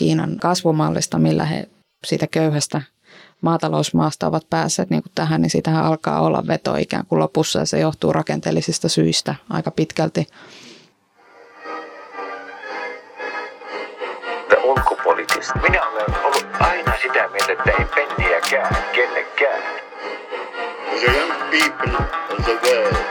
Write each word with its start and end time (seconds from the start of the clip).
Kiinan 0.00 0.36
kasvumallista, 0.36 1.18
millä 1.18 1.44
he 1.44 1.68
siitä 2.04 2.26
köyhästä 2.26 2.82
maatalousmaasta 3.40 4.26
ovat 4.26 4.50
päässeet 4.50 4.90
niin 4.90 5.02
kuin 5.02 5.12
tähän, 5.14 5.42
niin 5.42 5.50
siitähän 5.50 5.84
alkaa 5.84 6.20
olla 6.20 6.46
veto 6.46 6.76
ikään 6.76 7.06
kuin 7.06 7.18
lopussa 7.18 7.58
ja 7.58 7.66
se 7.66 7.78
johtuu 7.78 8.12
rakenteellisista 8.12 8.88
syistä 8.88 9.34
aika 9.50 9.70
pitkälti. 9.70 10.26
ulkopoliittista. 14.64 15.58
Minä 15.62 15.86
olen 15.86 16.24
ollut 16.24 16.46
aina 16.60 16.92
sitä 17.02 17.28
mieltä, 17.28 17.52
että 17.52 17.70
ei 17.78 17.84
penniäkään 17.84 18.76
kellekään. 18.92 19.62
The 21.00 21.06
young 21.06 21.32
people 21.50 22.06
of 22.30 22.44
the 22.44 22.52
world 22.52 23.10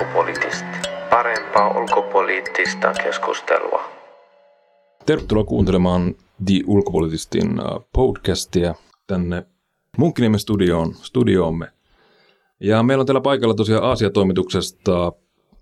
Ulkopoliittista. 0.00 0.66
Parempaa 1.10 1.78
ulkopoliittista 1.78 2.92
keskustelua. 3.04 3.82
Tervetuloa 5.06 5.44
kuuntelemaan 5.44 6.14
The 6.46 6.60
Ulkopolitistin 6.66 7.60
äh, 7.60 7.66
podcastia 7.92 8.74
tänne 9.06 9.46
Munkkiniemen 9.98 10.40
studioon, 10.40 10.94
studioomme. 10.94 11.66
Ja 12.60 12.82
meillä 12.82 13.02
on 13.02 13.06
täällä 13.06 13.20
paikalla 13.20 13.54
tosiaan 13.54 13.84
Aasia-toimituksesta 13.84 15.06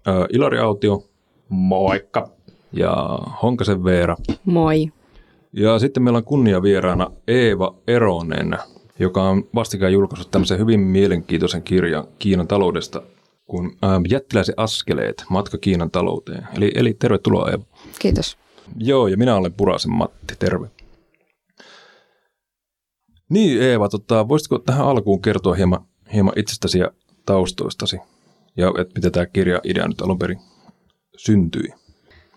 äh, 0.08 0.14
Ilari 0.32 0.58
Autio. 0.58 1.04
Moikka. 1.48 2.28
Ja 2.72 3.18
Honkasen 3.42 3.84
Veera. 3.84 4.16
Moi. 4.44 4.86
Ja 5.52 5.78
sitten 5.78 6.02
meillä 6.02 6.16
on 6.16 6.24
kunniavieraana 6.24 7.10
Eeva 7.28 7.74
Eronen, 7.86 8.58
joka 8.98 9.22
on 9.22 9.44
vastikään 9.54 9.92
julkaissut 9.92 10.30
tämmöisen 10.30 10.58
hyvin 10.58 10.80
mielenkiintoisen 10.80 11.62
kirjan 11.62 12.04
Kiinan 12.18 12.48
taloudesta 12.48 13.02
kuin 13.48 13.66
äh, 13.84 13.90
Jättiläisen 14.08 14.54
askeleet, 14.56 15.24
matka 15.30 15.58
Kiinan 15.58 15.90
talouteen. 15.90 16.48
Eli, 16.56 16.72
eli 16.74 16.94
tervetuloa 16.94 17.50
Eeva. 17.50 17.64
Kiitos. 17.98 18.38
Joo, 18.76 19.06
ja 19.06 19.16
minä 19.16 19.36
olen 19.36 19.52
Purasen 19.52 19.92
Matti, 19.92 20.34
terve. 20.38 20.68
Niin 23.28 23.62
Eeva, 23.62 23.88
tota, 23.88 24.28
voisitko 24.28 24.58
tähän 24.58 24.86
alkuun 24.86 25.22
kertoa 25.22 25.54
hieman, 25.54 25.84
hieman 26.12 26.32
itsestäsi 26.36 26.78
ja 26.78 26.90
taustoistasi 27.26 27.96
ja 28.58 28.72
että 28.80 28.94
miten 28.94 29.12
tämä 29.12 29.26
kirja 29.26 29.60
idea 29.64 29.88
nyt 29.88 30.00
alun 30.00 30.18
perin 30.18 30.40
syntyi? 31.16 31.68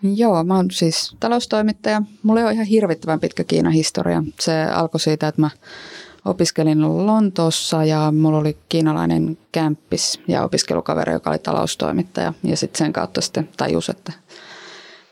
Joo, 0.02 0.44
mä 0.44 0.56
oon 0.56 0.70
siis 0.70 1.16
taloustoimittaja. 1.20 2.02
Mulla 2.22 2.40
ole 2.40 2.52
ihan 2.52 2.66
hirvittävän 2.66 3.20
pitkä 3.20 3.44
Kiinan 3.44 3.72
historia. 3.72 4.22
Se 4.40 4.62
alkoi 4.64 5.00
siitä, 5.00 5.28
että 5.28 5.40
mä 5.40 5.50
opiskelin 6.24 7.06
Lontoossa 7.06 7.84
ja 7.84 8.12
mulla 8.12 8.38
oli 8.38 8.56
kiinalainen 8.68 9.38
kämppis 9.52 10.20
ja 10.28 10.44
opiskelukaveri, 10.44 11.12
joka 11.12 11.30
oli 11.30 11.38
taloustoimittaja. 11.38 12.32
Ja 12.42 12.56
sitten 12.56 12.78
sen 12.78 12.92
kautta 12.92 13.20
sitten 13.20 13.48
tajus, 13.56 13.88
että 13.88 14.12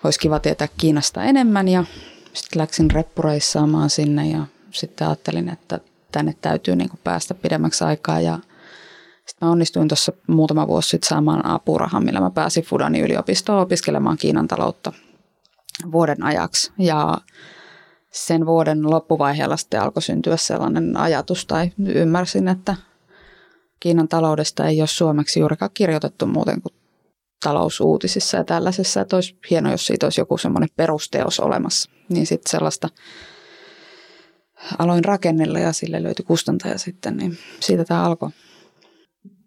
olisi 0.05 0.19
kiva 0.19 0.41
tietää 0.41 0.69
Kiinasta 0.77 1.25
enemmän 1.25 1.69
ja 1.69 1.85
sitten 2.33 2.61
läksin 2.63 2.91
reppureissaamaan 2.91 3.91
sinne 3.91 4.29
ja 4.29 4.47
sitten 4.71 5.09
ajattelin, 5.09 5.49
että 5.49 5.81
tänne 6.13 6.35
täytyy 6.41 6.77
niin 6.77 6.91
kuin 6.91 7.01
päästä 7.05 7.35
pidemmäksi 7.35 7.85
aikaa 7.85 8.21
ja 8.21 8.39
sitten 9.27 9.47
mä 9.47 9.53
onnistuin 9.53 9.89
tuossa 9.89 10.13
muutama 10.27 10.67
vuosi 10.67 10.89
sitten 10.89 11.09
saamaan 11.09 11.47
apurahan, 11.47 12.05
millä 12.05 12.21
mä 12.21 12.31
pääsin 12.31 12.65
Fudanin 12.65 13.05
yliopistoon 13.05 13.63
opiskelemaan 13.63 14.17
Kiinan 14.17 14.49
taloutta 14.49 14.93
vuoden 15.93 16.23
ajaksi. 16.23 16.73
Ja 16.79 17.19
sen 18.13 18.47
vuoden 18.47 18.91
loppuvaiheella 18.91 19.57
sitten 19.57 19.83
alkoi 19.83 20.03
syntyä 20.03 20.37
sellainen 20.37 20.97
ajatus 20.97 21.47
tai 21.47 21.71
ymmärsin, 21.95 22.49
että 22.49 22.77
Kiinan 23.81 24.09
taloudesta 24.09 24.67
ei 24.67 24.81
ole 24.81 24.87
suomeksi 24.87 25.41
juurikaan 25.41 25.71
kirjoitettu 25.75 26.27
muuten 26.27 26.63
kuin 26.63 26.75
talousuutisissa 27.45 28.37
ja 28.37 28.45
tällaisessa, 28.45 29.01
että 29.01 29.17
olisi 29.17 29.37
hienoa, 29.51 29.73
jos 29.73 29.87
siitä 29.87 30.07
olisi 30.07 30.21
joku 30.21 30.39
semmoinen 30.39 30.69
perusteos 30.77 31.41
olemassa. 31.41 31.91
Niin 32.09 32.27
sitten 32.27 32.51
sellaista 32.51 32.89
aloin 34.79 35.05
rakennella 35.05 35.59
ja 35.59 35.73
sille 35.73 36.03
löytyi 36.03 36.25
kustantaja 36.25 36.79
sitten, 36.79 37.17
niin 37.17 37.39
siitä 37.61 37.85
tämä 37.85 38.05
alkoi. 38.05 38.31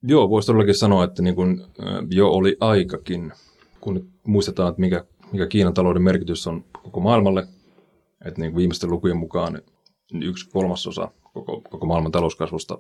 Joo, 0.04 0.30
voisi 0.30 0.46
todellakin 0.46 0.76
sanoa, 0.76 1.04
että 1.04 1.22
niin 1.22 1.36
kuin, 1.36 1.62
äh, 1.62 1.88
jo 2.10 2.30
oli 2.30 2.58
aikakin, 2.60 3.34
kun 3.82 4.10
muistetaan, 4.28 4.70
että 4.70 4.82
mikä, 4.82 5.06
mikä 5.32 5.48
Kiinan 5.48 5.74
talouden 5.74 6.02
merkitys 6.02 6.48
on 6.48 6.66
koko 6.84 7.00
maailmalle, 7.00 7.48
että 8.26 8.42
niin 8.42 8.52
kuin 8.52 8.58
viimeisten 8.58 8.90
lukujen 8.90 9.18
mukaan 9.18 9.62
yksi 10.22 10.50
kolmasosa 10.50 11.12
koko, 11.34 11.62
koko 11.70 11.86
maailman 11.86 12.12
talouskasvusta 12.12 12.78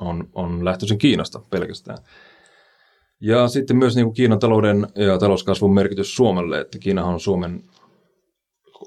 on, 0.00 0.28
on 0.34 0.64
lähtöisin 0.64 0.98
Kiinasta 0.98 1.40
pelkästään. 1.50 1.98
Ja 3.20 3.48
sitten 3.48 3.76
myös 3.76 3.96
niin 3.96 4.06
kuin 4.06 4.14
Kiinan 4.14 4.38
talouden 4.38 4.86
ja 4.94 5.18
talouskasvun 5.18 5.74
merkitys 5.74 6.16
Suomelle, 6.16 6.60
että 6.60 6.78
Kiinahan 6.78 7.14
on 7.14 7.20
Suomen, 7.20 7.62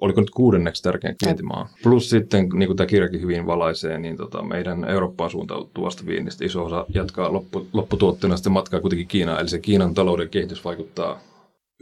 oliko 0.02 0.22
nyt 0.22 0.30
kuudenneksi 0.30 0.84
tärkein 0.84 1.16
vientimaa. 1.26 1.70
Plus 1.84 2.10
sitten, 2.10 2.50
niin 2.54 2.68
kuin 2.68 2.78
tämä 2.78 2.88
kirjakin 2.88 3.22
hyvin 3.22 3.46
valaisee, 3.46 4.00
niin 4.00 4.18
tota, 4.18 4.44
meidän 4.44 4.86
Eurooppaan 4.86 5.30
suuntautuvasta 5.30 6.06
viennistä 6.06 6.46
iso 6.46 6.66
osa 6.66 6.86
jatkaa 6.90 7.34
loppu, 7.34 7.68
lopputuotteena 7.74 8.38
sitten 8.38 8.54
matkaa 8.54 8.80
kuitenkin 8.82 9.08
Kiinaan. 9.08 9.40
Eli 9.40 9.50
se 9.50 9.60
Kiinan 9.60 9.94
talouden 9.94 10.30
kehitys 10.30 10.66
vaikuttaa 10.66 11.20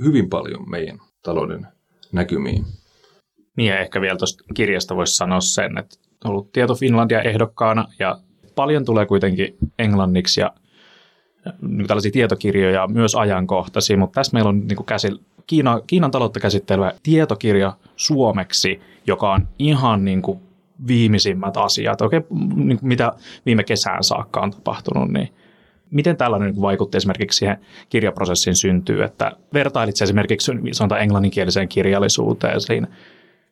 hyvin 0.03 0.29
paljon 0.29 0.69
meidän 0.69 0.99
talouden 1.23 1.67
näkymiin. 2.11 2.65
Niin 3.55 3.69
ja 3.69 3.79
ehkä 3.79 4.01
vielä 4.01 4.17
tuosta 4.17 4.43
kirjasta 4.53 4.95
voisi 4.95 5.15
sanoa 5.15 5.41
sen, 5.41 5.77
että 5.77 5.95
on 6.25 6.31
ollut 6.31 6.51
Tieto 6.51 6.75
Finlandia 6.75 7.21
ehdokkaana 7.21 7.87
ja 7.99 8.19
paljon 8.55 8.85
tulee 8.85 9.05
kuitenkin 9.05 9.57
englanniksi 9.79 10.41
ja 10.41 10.51
niin 11.61 11.87
tällaisia 11.87 12.11
tietokirjoja 12.11 12.87
myös 12.87 13.15
ajankohtaisia, 13.15 13.97
mutta 13.97 14.19
tässä 14.19 14.33
meillä 14.33 14.49
on 14.49 14.67
niin 14.67 14.75
kuin 14.75 14.85
käsil, 14.85 15.17
Kiina, 15.47 15.81
Kiinan 15.87 16.11
taloutta 16.11 16.39
käsittelevä 16.39 16.93
tietokirja 17.03 17.73
suomeksi, 17.95 18.81
joka 19.07 19.31
on 19.31 19.47
ihan 19.59 20.05
niin 20.05 20.21
kuin 20.21 20.39
viimeisimmät 20.87 21.57
asiat, 21.57 22.01
oikein 22.01 22.25
niin 22.55 22.79
kuin 22.79 22.87
mitä 22.87 23.13
viime 23.45 23.63
kesään 23.63 24.03
saakka 24.03 24.41
on 24.41 24.51
tapahtunut, 24.51 25.11
niin 25.11 25.29
miten 25.91 26.17
tällainen 26.17 26.51
niin 26.51 26.61
vaikutti 26.61 26.97
esimerkiksi 26.97 27.37
siihen 27.37 27.57
kirjaprosessin 27.89 28.55
syntyy, 28.55 29.03
että 29.03 29.31
vertailit 29.53 30.01
esimerkiksi 30.01 30.51
sanotaan 30.71 31.01
englanninkieliseen 31.01 31.67
kirjallisuuteen 31.67 32.61
siinä, 32.61 32.87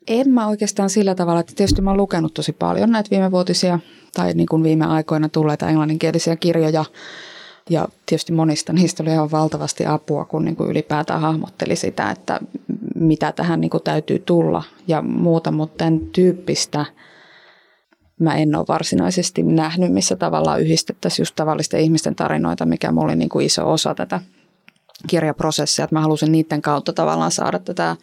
En 0.07 0.29
mä 0.29 0.47
oikeastaan 0.47 0.89
sillä 0.89 1.15
tavalla, 1.15 1.39
että 1.39 1.53
tietysti 1.55 1.81
mä 1.81 1.89
oon 1.89 1.97
lukenut 1.97 2.33
tosi 2.33 2.53
paljon 2.53 2.91
näitä 2.91 3.09
viimevuotisia 3.09 3.79
tai 4.13 4.33
niin 4.33 4.47
kuin 4.49 4.63
viime 4.63 4.85
aikoina 4.85 5.29
tulleita 5.29 5.69
englanninkielisiä 5.69 6.35
kirjoja. 6.35 6.85
Ja 7.69 7.87
tietysti 8.05 8.33
monista 8.33 8.73
niistä 8.73 9.03
oli 9.03 9.11
ihan 9.11 9.31
valtavasti 9.31 9.85
apua, 9.85 10.25
kun 10.25 10.45
niin 10.45 10.55
kuin 10.55 10.69
ylipäätään 10.69 11.21
hahmotteli 11.21 11.75
sitä, 11.75 12.11
että 12.11 12.39
mitä 12.95 13.31
tähän 13.31 13.61
niin 13.61 13.69
kuin 13.69 13.83
täytyy 13.83 14.19
tulla 14.19 14.63
ja 14.87 15.01
muuta, 15.01 15.51
mutta 15.51 15.77
tämän 15.77 15.99
tyyppistä 15.99 16.85
mä 18.19 18.35
en 18.35 18.55
ole 18.55 18.65
varsinaisesti 18.67 19.43
nähnyt, 19.43 19.93
missä 19.93 20.15
tavallaan 20.15 20.61
yhdistettäisiin 20.61 21.21
just 21.21 21.35
tavallisten 21.35 21.79
ihmisten 21.79 22.15
tarinoita, 22.15 22.65
mikä 22.65 22.91
mulla 22.91 23.07
oli 23.07 23.15
niin 23.15 23.29
kuin 23.29 23.45
iso 23.45 23.71
osa 23.71 23.95
tätä 23.95 24.21
kirjaprosessia, 25.07 25.83
että 25.85 25.95
mä 25.95 26.01
halusin 26.01 26.31
niiden 26.31 26.61
kautta 26.61 26.93
tavallaan 26.93 27.31
saada 27.31 27.59
tätä 27.59 27.95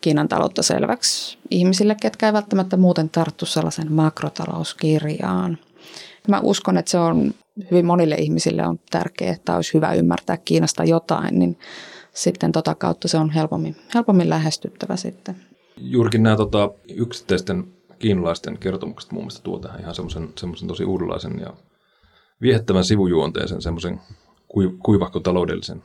Kiinan 0.00 0.28
taloutta 0.28 0.62
selväksi 0.62 1.38
ihmisille, 1.50 1.96
ketkä 2.02 2.26
ei 2.26 2.32
välttämättä 2.32 2.76
muuten 2.76 3.10
tarttu 3.10 3.46
sellaisen 3.46 3.92
makrotalouskirjaan. 3.92 5.58
Mä 6.28 6.40
uskon, 6.40 6.78
että 6.78 6.90
se 6.90 6.98
on 6.98 7.34
hyvin 7.70 7.86
monille 7.86 8.14
ihmisille 8.14 8.66
on 8.66 8.78
tärkeää, 8.90 9.32
että 9.32 9.56
olisi 9.56 9.74
hyvä 9.74 9.94
ymmärtää 9.94 10.36
Kiinasta 10.36 10.84
jotain, 10.84 11.38
niin 11.38 11.58
sitten 12.14 12.52
tota 12.52 12.74
kautta 12.74 13.08
se 13.08 13.18
on 13.18 13.30
helpommin, 13.30 13.76
helpommin 13.94 14.30
lähestyttävä 14.30 14.96
sitten. 14.96 15.36
Juurikin 15.76 16.22
nämä 16.22 16.36
tota, 16.36 16.70
yksittäisten 16.88 17.64
kiinalaisten 17.98 18.58
kertomukset 18.58 19.12
mun 19.12 19.22
mielestä 19.22 19.42
tuo 19.42 19.58
tähän 19.58 19.80
ihan 19.80 19.94
semmoisen, 19.94 20.68
tosi 20.68 20.84
uudenlaisen 20.84 21.38
ja 21.38 21.54
viehättävän 22.40 22.84
sivujuonteisen 22.84 23.62
semmoisen 23.62 24.00
kui- 24.48 24.76
kuivahko 24.82 25.20
taloudellisen 25.20 25.82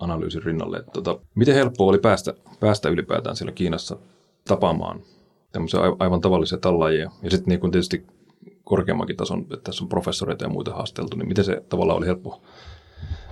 analyysin 0.00 0.42
rinnalle. 0.42 0.76
Että 0.76 0.90
tota, 0.92 1.18
miten 1.34 1.54
helppoa 1.54 1.88
oli 1.88 1.98
päästä, 1.98 2.34
päästä 2.60 2.88
ylipäätään 2.88 3.36
siellä 3.36 3.52
Kiinassa 3.52 3.96
tapaamaan 4.48 5.00
tämmöisiä 5.52 5.80
aivan 5.98 6.20
tavallisia 6.20 6.58
tallaajia. 6.58 7.10
Ja 7.22 7.30
sitten 7.30 7.60
niin 7.60 7.70
tietysti 7.70 8.06
korkeammankin 8.64 9.16
tason, 9.16 9.40
että 9.40 9.56
tässä 9.64 9.84
on 9.84 9.88
professoreita 9.88 10.44
ja 10.44 10.48
muita 10.48 10.74
haasteltu, 10.74 11.16
niin 11.16 11.28
miten 11.28 11.44
se 11.44 11.62
tavallaan 11.68 11.98
oli 11.98 12.06
helppo 12.06 12.42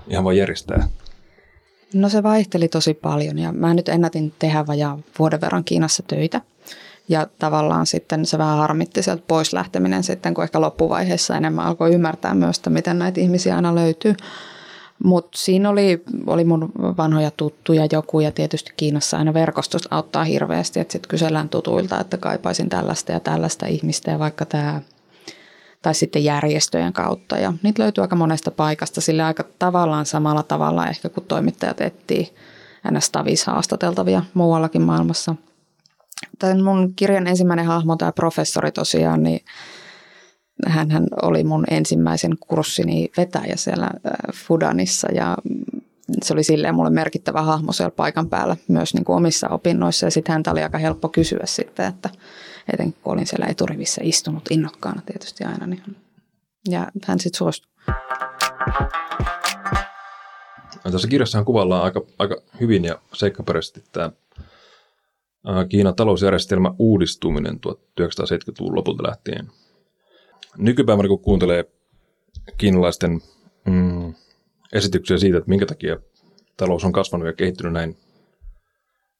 ihan 0.08 0.24
vain 0.24 0.38
järjestää? 0.38 0.88
No 1.94 2.08
se 2.08 2.22
vaihteli 2.22 2.68
tosi 2.68 2.94
paljon 2.94 3.38
ja 3.38 3.52
mä 3.52 3.74
nyt 3.74 3.88
ennätin 3.88 4.32
tehdä 4.38 4.66
vajaa 4.66 4.98
vuoden 5.18 5.40
verran 5.40 5.64
Kiinassa 5.64 6.02
töitä. 6.06 6.40
Ja 7.08 7.26
tavallaan 7.38 7.86
sitten 7.86 8.26
se 8.26 8.38
vähän 8.38 8.58
harmitti 8.58 9.02
sieltä 9.02 9.22
pois 9.28 9.52
lähteminen 9.52 10.02
sitten, 10.02 10.34
kun 10.34 10.44
ehkä 10.44 10.60
loppuvaiheessa 10.60 11.36
enemmän 11.36 11.66
alkoi 11.66 11.94
ymmärtää 11.94 12.34
myös, 12.34 12.56
että 12.56 12.70
miten 12.70 12.98
näitä 12.98 13.20
ihmisiä 13.20 13.56
aina 13.56 13.74
löytyy. 13.74 14.14
Mutta 15.04 15.38
siinä 15.38 15.70
oli, 15.70 16.02
oli 16.26 16.44
mun 16.44 16.72
vanhoja 16.96 17.30
tuttuja 17.30 17.86
joku 17.92 18.20
ja 18.20 18.32
tietysti 18.32 18.72
Kiinassa 18.76 19.18
aina 19.18 19.34
verkostus 19.34 19.92
auttaa 19.92 20.24
hirveästi, 20.24 20.80
että 20.80 20.92
sitten 20.92 21.08
kysellään 21.08 21.48
tutuilta, 21.48 22.00
että 22.00 22.16
kaipaisin 22.16 22.68
tällaista 22.68 23.12
ja 23.12 23.20
tällaista 23.20 23.66
ihmistä 23.66 24.10
ja 24.10 24.18
vaikka 24.18 24.44
tämä 24.44 24.80
tai 25.82 25.94
sitten 25.94 26.24
järjestöjen 26.24 26.92
kautta. 26.92 27.38
Ja 27.38 27.52
niitä 27.62 27.82
löytyy 27.82 28.02
aika 28.02 28.16
monesta 28.16 28.50
paikasta 28.50 29.00
sillä 29.00 29.26
aika 29.26 29.44
tavallaan 29.58 30.06
samalla 30.06 30.42
tavalla 30.42 30.88
ehkä 30.88 31.08
kun 31.08 31.24
toimittajat 31.24 31.80
etsii 31.80 32.32
ns. 32.90 33.10
tavis 33.10 33.44
haastateltavia 33.44 34.22
muuallakin 34.34 34.82
maailmassa. 34.82 35.34
Tämän 36.38 36.64
mun 36.64 36.92
kirjan 36.96 37.26
ensimmäinen 37.26 37.66
hahmo, 37.66 37.96
tämä 37.96 38.12
professori 38.12 38.72
tosiaan, 38.72 39.22
niin 39.22 39.44
hän 40.66 41.06
oli 41.22 41.44
mun 41.44 41.64
ensimmäisen 41.70 42.38
kurssini 42.40 43.10
vetäjä 43.16 43.56
siellä 43.56 43.86
äh, 43.86 44.12
Fudanissa 44.34 45.12
ja 45.12 45.36
se 46.22 46.32
oli 46.32 46.42
silleen 46.42 46.74
mulle 46.74 46.90
merkittävä 46.90 47.42
hahmo 47.42 47.72
siellä 47.72 47.90
paikan 47.90 48.28
päällä 48.28 48.56
myös 48.68 48.94
niin 48.94 49.04
kuin 49.04 49.16
omissa 49.16 49.48
opinnoissa 49.48 50.06
ja 50.06 50.10
sitten 50.10 50.32
häntä 50.32 50.50
oli 50.50 50.62
aika 50.62 50.78
helppo 50.78 51.08
kysyä 51.08 51.44
sitten, 51.44 51.86
että 51.86 52.10
etenkin 52.72 53.00
kun 53.02 53.12
olin 53.12 53.26
siellä 53.26 53.46
eturivissä 53.46 54.00
istunut 54.04 54.42
innokkaana 54.50 55.02
tietysti 55.06 55.44
aina, 55.44 55.66
niin 55.66 55.82
ja 56.68 56.86
hän 57.06 57.20
sitten 57.20 57.38
suostui. 57.38 57.72
Tässä 60.92 61.08
kirjassahan 61.08 61.44
kuvaillaan 61.44 61.84
aika, 61.84 62.00
aika 62.18 62.36
hyvin 62.60 62.84
ja 62.84 62.98
seikkaperäisesti 63.14 63.84
tämä 63.92 64.10
Kiinan 65.68 65.94
talousjärjestelmän 65.94 66.74
uudistuminen 66.78 67.60
1970-luvun 67.68 68.74
lopulta 68.74 69.02
lähtien. 69.02 69.48
Nykypäivänä 70.56 71.08
kun 71.08 71.20
kuuntelee 71.20 71.64
kiinalaisten 72.58 73.20
mm, 73.66 74.14
esityksiä 74.72 75.18
siitä, 75.18 75.38
että 75.38 75.48
minkä 75.48 75.66
takia 75.66 75.96
talous 76.56 76.84
on 76.84 76.92
kasvanut 76.92 77.26
ja 77.26 77.32
kehittynyt 77.32 77.72
näin, 77.72 77.96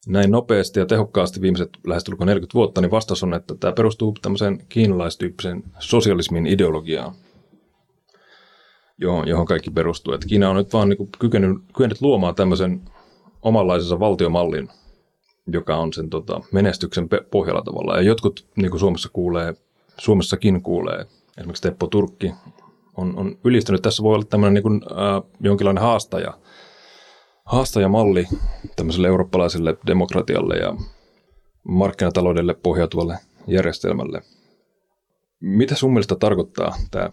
näin 0.07 0.31
nopeasti 0.31 0.81
ja 0.81 0.87
tehokkaasti 0.87 1.41
viimeiset 1.41 1.71
lähestulkoon 1.87 2.27
40 2.27 2.55
vuotta, 2.55 2.81
niin 2.81 2.91
vastaus 2.91 3.23
on, 3.23 3.35
että 3.35 3.55
tämä 3.55 3.73
perustuu 3.73 4.15
tämmöiseen 4.23 4.67
kiinalaistyyppiseen 4.69 5.65
sosialismin 5.79 6.47
ideologiaan, 6.47 7.15
johon, 8.99 9.29
johon 9.29 9.47
kaikki 9.47 9.71
perustuu. 9.71 10.15
Että 10.15 10.27
Kiina 10.27 10.51
on 10.51 10.57
nyt 10.57 10.73
vaan 10.73 10.89
niin 10.89 11.09
kykenyt, 11.19 11.59
kykenyt 11.77 12.01
luomaan 12.01 12.35
tämmöisen 12.35 12.81
omanlaisensa 13.43 14.01
valtiomallin, 14.01 14.69
joka 15.47 15.77
on 15.77 15.93
sen 15.93 16.11
tota, 16.11 16.41
menestyksen 16.53 17.09
pohjalla 17.31 17.63
tavallaan. 17.63 17.99
Ja 17.99 18.03
jotkut, 18.03 18.47
niin 18.57 18.71
kuin 18.71 18.81
Suomessa 18.81 19.09
kuulee, 19.13 19.55
Suomessakin 19.99 20.63
kuulee, 20.63 21.07
esimerkiksi 21.38 21.62
Teppo 21.62 21.87
Turkki 21.87 22.32
on, 22.96 23.19
on 23.19 23.38
ylistynyt. 23.44 23.82
Tässä 23.82 24.02
voi 24.02 24.14
olla 24.14 24.25
tämmöinen 24.25 24.55
niin 24.55 24.62
kuin, 24.62 24.82
äh, 24.93 25.31
jonkinlainen 25.40 25.82
haastaja, 25.82 26.38
haastajamalli 27.44 28.26
tämmöiselle 28.76 29.08
eurooppalaiselle 29.08 29.76
demokratialle 29.87 30.56
ja 30.56 30.75
markkinataloudelle 31.69 32.55
pohjautuvalle 32.55 33.19
järjestelmälle. 33.46 34.23
Mitä 35.40 35.75
sun 35.75 35.93
mielestä 35.93 36.17
tarkoittaa 36.17 36.76
tämä 36.90 37.11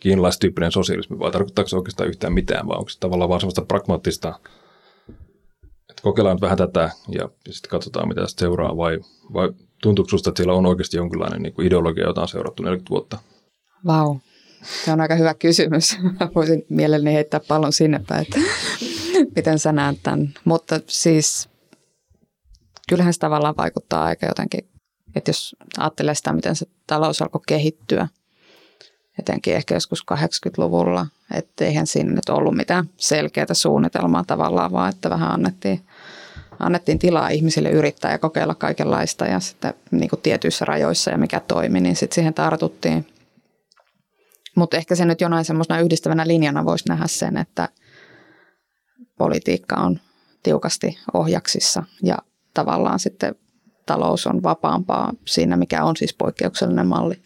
kiinalaistyyppinen 0.00 0.72
sosialismi, 0.72 1.18
vai 1.18 1.32
tarkoittaako 1.32 1.68
se 1.68 1.76
oikeastaan 1.76 2.08
yhtään 2.08 2.32
mitään, 2.32 2.68
vai 2.68 2.78
onko 2.78 2.88
se 2.88 3.00
tavallaan 3.00 3.28
vaan 3.28 3.40
semmoista 3.40 3.64
pragmaattista, 3.64 4.38
että 5.90 6.02
kokeillaan 6.02 6.34
nyt 6.34 6.42
vähän 6.42 6.58
tätä 6.58 6.80
ja, 7.08 7.28
ja 7.46 7.52
sitten 7.52 7.70
katsotaan, 7.70 8.08
mitä 8.08 8.20
tästä 8.20 8.40
seuraa, 8.40 8.76
vai, 8.76 8.98
vai 9.32 9.52
tuntuuko 9.82 10.08
sinusta, 10.08 10.30
että 10.30 10.38
siellä 10.38 10.54
on 10.54 10.66
oikeasti 10.66 10.96
jonkinlainen 10.96 11.42
niin 11.42 11.52
kuin 11.52 11.66
ideologia, 11.66 12.06
jota 12.06 12.22
on 12.22 12.28
seurattu 12.28 12.62
40 12.62 12.90
vuotta? 12.90 13.18
Vau, 13.86 14.16
se 14.84 14.92
on 14.92 15.00
aika 15.00 15.14
hyvä 15.14 15.34
kysymys. 15.34 15.98
Voisin 16.34 16.64
mielelläni 16.68 17.14
heittää 17.14 17.40
pallon 17.48 17.72
sinne 17.72 18.00
päin, 18.08 18.22
että 18.22 18.38
miten 19.36 19.58
sä 19.58 19.72
näet 19.72 19.98
tämän. 20.02 20.34
Mutta 20.44 20.80
siis 20.86 21.48
kyllähän 22.88 23.14
se 23.14 23.20
tavallaan 23.20 23.56
vaikuttaa 23.56 24.04
aika 24.04 24.26
jotenkin, 24.26 24.68
että 25.14 25.28
jos 25.28 25.56
ajattelee 25.78 26.14
sitä, 26.14 26.32
miten 26.32 26.56
se 26.56 26.66
talous 26.86 27.22
alkoi 27.22 27.40
kehittyä, 27.46 28.08
etenkin 29.18 29.54
ehkä 29.54 29.74
joskus 29.74 30.04
80-luvulla, 30.12 31.06
että 31.34 31.64
eihän 31.64 31.86
siinä 31.86 32.10
nyt 32.10 32.28
ollut 32.28 32.56
mitään 32.56 32.90
selkeää 32.96 33.54
suunnitelmaa 33.54 34.24
tavallaan, 34.26 34.72
vaan 34.72 34.88
että 34.88 35.10
vähän 35.10 35.32
annettiin, 35.32 35.80
annettiin 36.58 36.98
tilaa 36.98 37.28
ihmisille 37.28 37.70
yrittää 37.70 38.12
ja 38.12 38.18
kokeilla 38.18 38.54
kaikenlaista 38.54 39.26
ja 39.26 39.40
sitten 39.40 39.74
niin 39.90 40.10
kuin 40.10 40.20
tietyissä 40.22 40.64
rajoissa 40.64 41.10
ja 41.10 41.18
mikä 41.18 41.40
toimi, 41.40 41.80
niin 41.80 41.96
sitten 41.96 42.14
siihen 42.14 42.34
tartuttiin. 42.34 43.06
Mutta 44.56 44.76
ehkä 44.76 44.94
se 44.94 45.04
nyt 45.04 45.20
jonain 45.20 45.44
semmoisena 45.44 45.80
yhdistävänä 45.80 46.26
linjana 46.26 46.64
voisi 46.64 46.88
nähdä 46.88 47.06
sen, 47.06 47.36
että 47.36 47.68
politiikka 49.18 49.76
on 49.76 50.00
tiukasti 50.42 50.98
ohjaksissa 51.14 51.82
ja 52.02 52.18
tavallaan 52.54 52.98
sitten 52.98 53.34
talous 53.86 54.26
on 54.26 54.42
vapaampaa 54.42 55.12
siinä, 55.24 55.56
mikä 55.56 55.84
on 55.84 55.96
siis 55.96 56.14
poikkeuksellinen 56.14 56.86
malli 56.86 57.22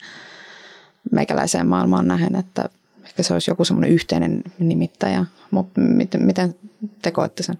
meikäläiseen 1.13 1.67
maailmaan 1.67 2.09
nähen, 2.09 2.37
että 2.37 2.69
ehkä 3.05 3.23
se 3.23 3.33
olisi 3.33 3.51
joku 3.51 3.65
semmoinen 3.65 3.91
yhteinen 3.91 4.43
nimittäjä, 4.59 5.25
mutta 5.51 5.81
miten, 6.19 6.55
te 7.03 7.11
koette 7.11 7.43
sen? 7.43 7.59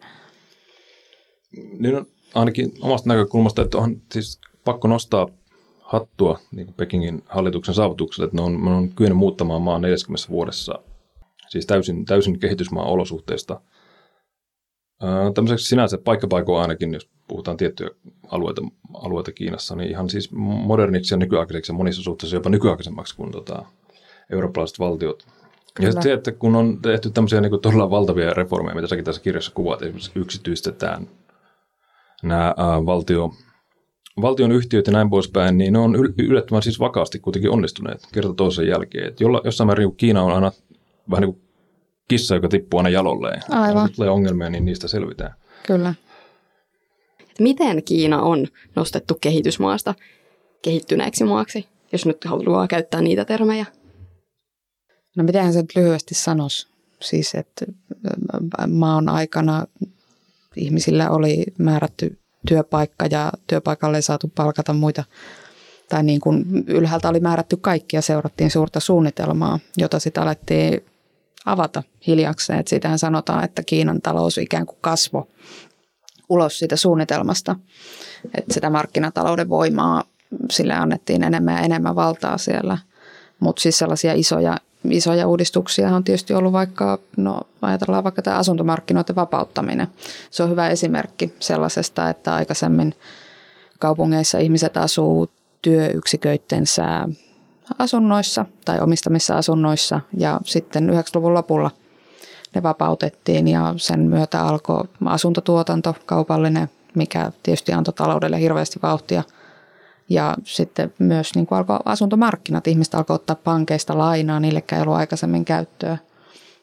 Niin 1.79 1.97
on 1.97 2.07
ainakin 2.35 2.73
omasta 2.83 3.09
näkökulmasta, 3.09 3.63
että 3.63 3.79
on 3.79 4.03
siis 4.13 4.41
pakko 4.65 4.89
nostaa 4.89 5.29
hattua 5.81 6.39
niin 6.53 6.67
kuin 6.67 6.75
Pekingin 6.75 7.23
hallituksen 7.27 7.75
saavutukselle, 7.75 8.25
että 8.25 8.37
ne 8.37 8.43
on, 8.43 8.65
ne 8.65 8.71
on 8.71 8.89
kyennyt 8.89 9.19
muuttamaan 9.19 9.63
maan 9.63 9.83
40 9.83 10.29
vuodessa, 10.29 10.79
siis 11.49 11.67
täysin, 11.67 12.05
täysin 12.05 12.39
kehitysmaan 12.39 12.87
olosuhteista. 12.87 13.61
tämmöiseksi 15.35 15.67
sinänsä 15.67 15.99
paikkapaikoin 15.99 16.63
ainakin, 16.63 16.95
jos 16.95 17.11
puhutaan 17.29 17.57
tiettyjä 17.57 17.91
alueita, 18.29 18.63
alueita 18.95 19.33
Kiinassa, 19.33 19.77
niin 19.77 19.91
ihan 19.91 20.11
siis 20.11 20.33
moderniksi 20.33 21.15
ja 21.15 21.19
nykyaikaiseksi 21.19 21.73
ja 21.73 21.77
monissa 21.77 22.03
suhteissa 22.03 22.37
jopa 22.37 22.51
nykyaikaisemmaksi 22.51 23.17
kuin 23.17 23.33
tota, 23.33 23.65
eurooppalaiset 24.33 24.79
valtiot. 24.79 25.27
Kyllä. 25.75 25.89
Ja 25.89 25.93
sitten 25.93 26.03
se, 26.03 26.13
että 26.13 26.33
kun 26.33 26.57
on 26.57 26.83
tehty 26.83 27.11
tämmöisiä 27.11 27.41
niin 27.41 27.51
kuin 27.51 27.63
todella 27.63 27.91
valtavia 27.91 28.35
reformeja, 28.35 28.75
mitä 28.75 28.87
säkin 28.87 29.05
tässä 29.05 29.23
kirjassa 29.23 29.53
kuvaat, 29.55 29.83
esimerkiksi 29.83 30.11
yksityistetään 30.15 31.09
nämä 32.23 32.55
ää, 32.57 32.87
valtio, 32.87 33.31
valtion 34.23 34.53
yhtiöt 34.53 34.87
ja 34.87 34.93
näin 34.93 35.11
poispäin, 35.11 35.59
niin 35.59 35.73
ne 35.73 35.79
on 35.79 35.97
yllättävän 36.19 36.63
siis 36.63 36.81
vakaasti 36.81 37.19
kuitenkin 37.19 37.51
onnistuneet 37.51 38.01
kerta 38.13 38.35
toisen 38.35 38.69
jälkeen. 38.69 39.09
Että 39.09 39.25
jolla, 39.25 39.41
jossain 39.45 39.67
määrin 39.67 39.89
niin 39.89 39.97
Kiina 39.97 40.23
on 40.23 40.33
aina 40.33 40.53
vähän 41.11 41.23
niin 41.23 41.35
kuin 41.35 41.43
kissa, 42.09 42.35
joka 42.35 42.49
tippuu 42.49 42.79
aina 42.79 42.89
jalolleen. 42.89 43.43
Aivan. 43.51 43.83
Jos 43.83 43.97
tulee 43.97 44.11
ongelmia, 44.11 44.51
niin 44.51 44.65
niistä 44.65 44.89
selvitään. 44.89 45.35
Kyllä. 45.67 45.95
Miten 47.41 47.83
Kiina 47.83 48.23
on 48.23 48.47
nostettu 48.77 49.15
kehitysmaasta 49.21 49.95
kehittyneeksi 50.63 51.25
maaksi, 51.25 51.69
jos 51.93 52.07
nyt 52.07 52.25
haluaa 52.25 52.67
käyttää 52.67 53.01
niitä 53.01 53.25
termejä? 53.25 53.67
No 55.17 55.25
miten 55.25 55.53
se 55.53 55.63
nyt 55.63 55.77
lyhyesti 55.77 56.15
sanoisi? 56.15 56.69
Siis, 57.01 57.35
että 57.35 57.67
maan 58.69 59.09
aikana 59.09 59.67
ihmisillä 60.57 61.11
oli 61.11 61.45
määrätty 61.59 62.19
työpaikka 62.49 63.07
ja 63.11 63.33
työpaikalle 63.47 63.99
ei 63.99 64.03
saatu 64.03 64.33
palkata 64.35 64.73
muita 64.73 65.05
tai 65.89 66.03
niin 66.03 66.21
kuin 66.21 66.65
ylhäältä 66.67 67.09
oli 67.09 67.21
määrätty 67.21 67.57
kaikki 67.57 67.97
ja 67.97 68.03
seurattiin 68.03 68.51
suurta 68.51 68.81
suunnitelmaa, 68.81 69.59
jota 69.77 69.99
sitten 69.99 70.23
alettiin 70.23 70.85
avata 71.47 71.83
hiljakseen. 72.07 72.59
Et 72.59 72.69
siitähän 72.69 72.99
sanotaan, 72.99 73.45
että 73.45 73.63
Kiinan 73.63 74.03
talous 74.03 74.39
ikään 74.39 74.67
kuin 74.67 74.79
kasvo 74.81 75.29
ulos 76.29 76.59
siitä 76.59 76.77
suunnitelmasta, 76.77 77.57
että 78.35 78.55
sitä 78.55 78.71
markkinatalouden 78.71 79.49
voimaa 79.49 80.05
sille 80.51 80.75
annettiin 80.75 81.23
enemmän 81.23 81.55
ja 81.55 81.61
enemmän 81.61 81.95
valtaa 81.95 82.39
siellä. 82.39 82.79
Mutta 83.41 83.63
siis 83.63 83.79
sellaisia 83.79 84.13
isoja, 84.15 84.57
isoja 84.93 85.27
uudistuksia 85.27 85.95
on 85.95 86.05
tietysti 86.05 86.35
ollut 86.35 86.53
vaikka, 86.53 86.99
no 87.17 87.41
ajatellaan 87.63 88.05
vaikka 88.05 88.23
tämä 88.23 88.37
asuntomarkkinoiden 88.37 89.17
vapauttaminen. 89.17 89.89
Se 90.31 90.43
on 90.43 90.51
hyvä 90.51 90.69
esimerkki 90.69 91.35
sellaisesta, 91.41 92.11
että 92.11 92.35
aikaisemmin 92.35 92.95
kaupungeissa 93.79 94.39
ihmiset 94.39 94.77
asuu 94.77 95.31
työyksiköittensä 95.63 97.09
asunnoissa 97.79 98.47
tai 98.65 98.81
omistamissa 98.81 99.37
asunnoissa 99.37 100.01
ja 100.17 100.41
sitten 100.45 100.91
90-luvun 100.91 101.35
lopulla– 101.35 101.71
ne 102.57 102.63
vapautettiin 102.63 103.49
ja 103.49 103.75
sen 103.77 104.01
myötä 104.01 104.41
alkoi 104.41 104.85
asuntotuotanto 105.05 105.97
kaupallinen, 106.07 106.71
mikä 106.95 107.33
tietysti 107.43 107.73
antoi 107.73 107.95
taloudelle 107.95 108.41
hirveästi 108.41 108.79
vauhtia. 108.83 109.23
Ja 110.09 110.35
sitten 110.45 110.95
myös 110.99 111.35
niin 111.35 111.47
kuin 111.47 111.59
alkoi 111.59 111.79
asuntomarkkinat, 111.85 112.67
ihmiset 112.67 112.95
alkoi 112.95 113.15
ottaa 113.15 113.37
pankeista 113.45 113.99
lainaa, 113.99 114.41
niillekään 114.41 114.81
ei 114.81 114.83
ollut 114.83 114.99
aikaisemmin 114.99 115.45
käyttöä. 115.45 115.99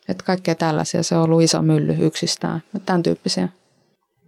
Että 0.09 0.23
kaikkea 0.23 0.55
tällaisia, 0.55 1.03
se 1.03 1.15
on 1.15 1.23
ollut 1.23 1.41
iso 1.41 1.61
mylly 1.61 1.95
yksistään, 1.99 2.63
tämän 2.85 3.03
tyyppisiä. 3.03 3.49